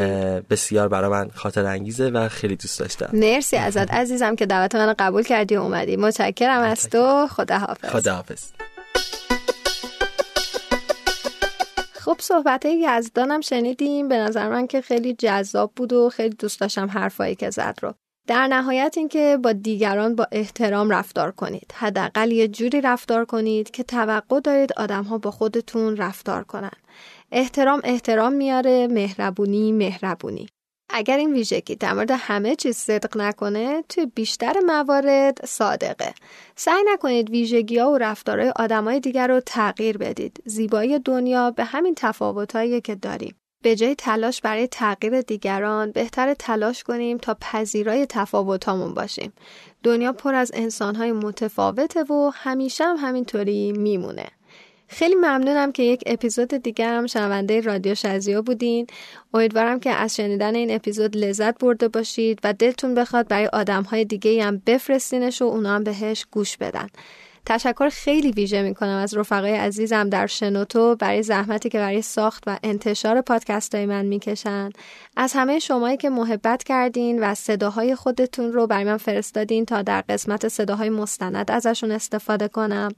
[0.49, 3.09] بسیار برای من خاطر انگیزه و خیلی دوست داشتم.
[3.13, 5.97] مرسی ازت عزیزم که دعوت منو قبول کردی و اومدی.
[5.97, 7.27] متشکرم از تو.
[7.27, 7.89] خداحافظ.
[7.89, 8.43] خداحافظ.
[11.93, 14.07] خب صحبت یزدانم شنیدیم.
[14.07, 17.93] به نظر من که خیلی جذاب بود و خیلی دوست داشتم حرفایی که زد رو.
[18.27, 21.73] در نهایت اینکه با دیگران با احترام رفتار کنید.
[21.75, 26.71] حداقل یه جوری رفتار کنید که توقع دارید آدمها با خودتون رفتار کنن.
[27.31, 30.47] احترام احترام میاره مهربونی مهربونی.
[30.89, 36.13] اگر این ویژگی در مورد همه چیز صدق نکنه توی بیشتر موارد صادقه.
[36.55, 40.43] سعی نکنید ویژگی ها و رفتارهای آدمای دیگر رو تغییر بدید.
[40.45, 43.35] زیبایی دنیا به همین تفاوتهایی که داریم.
[43.63, 49.33] به جای تلاش برای تغییر دیگران بهتر تلاش کنیم تا پذیرای تفاوتامون باشیم.
[49.83, 54.25] دنیا پر از انسانهای متفاوته و همیشه هم همینطوری میمونه.
[54.87, 58.87] خیلی ممنونم که یک اپیزود دیگه هم شنونده رادیو شزیو بودین
[59.33, 64.43] امیدوارم که از شنیدن این اپیزود لذت برده باشید و دلتون بخواد برای آدمهای دیگه
[64.43, 66.87] هم بفرستینش و اونا هم بهش گوش بدن
[67.45, 72.59] تشکر خیلی ویژه می‌کنم از رفقای عزیزم در شنوتو برای زحمتی که برای ساخت و
[72.63, 74.69] انتشار پادکست های من می‌کشن.
[75.17, 80.01] از همه شمایی که محبت کردین و صداهای خودتون رو برای من فرستادین تا در
[80.09, 82.91] قسمت صداهای مستند ازشون استفاده کنم.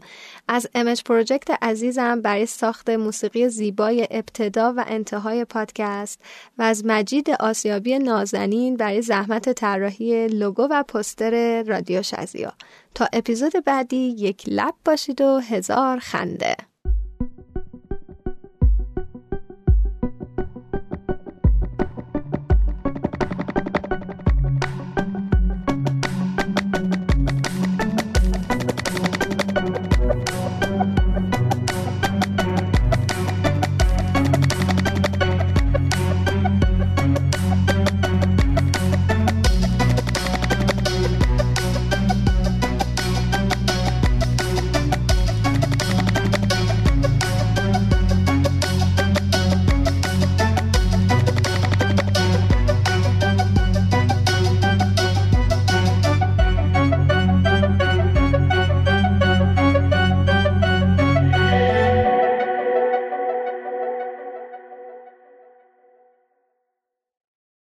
[0.48, 6.22] از امج پروژکت عزیزم برای ساخت موسیقی زیبای ابتدا و انتهای پادکست
[6.58, 12.54] و از مجید آسیابی نازنین برای زحمت طراحی لوگو و پستر رادیو شزیا
[12.96, 16.56] تا اپیزود بعدی یک لب باشید و هزار خنده.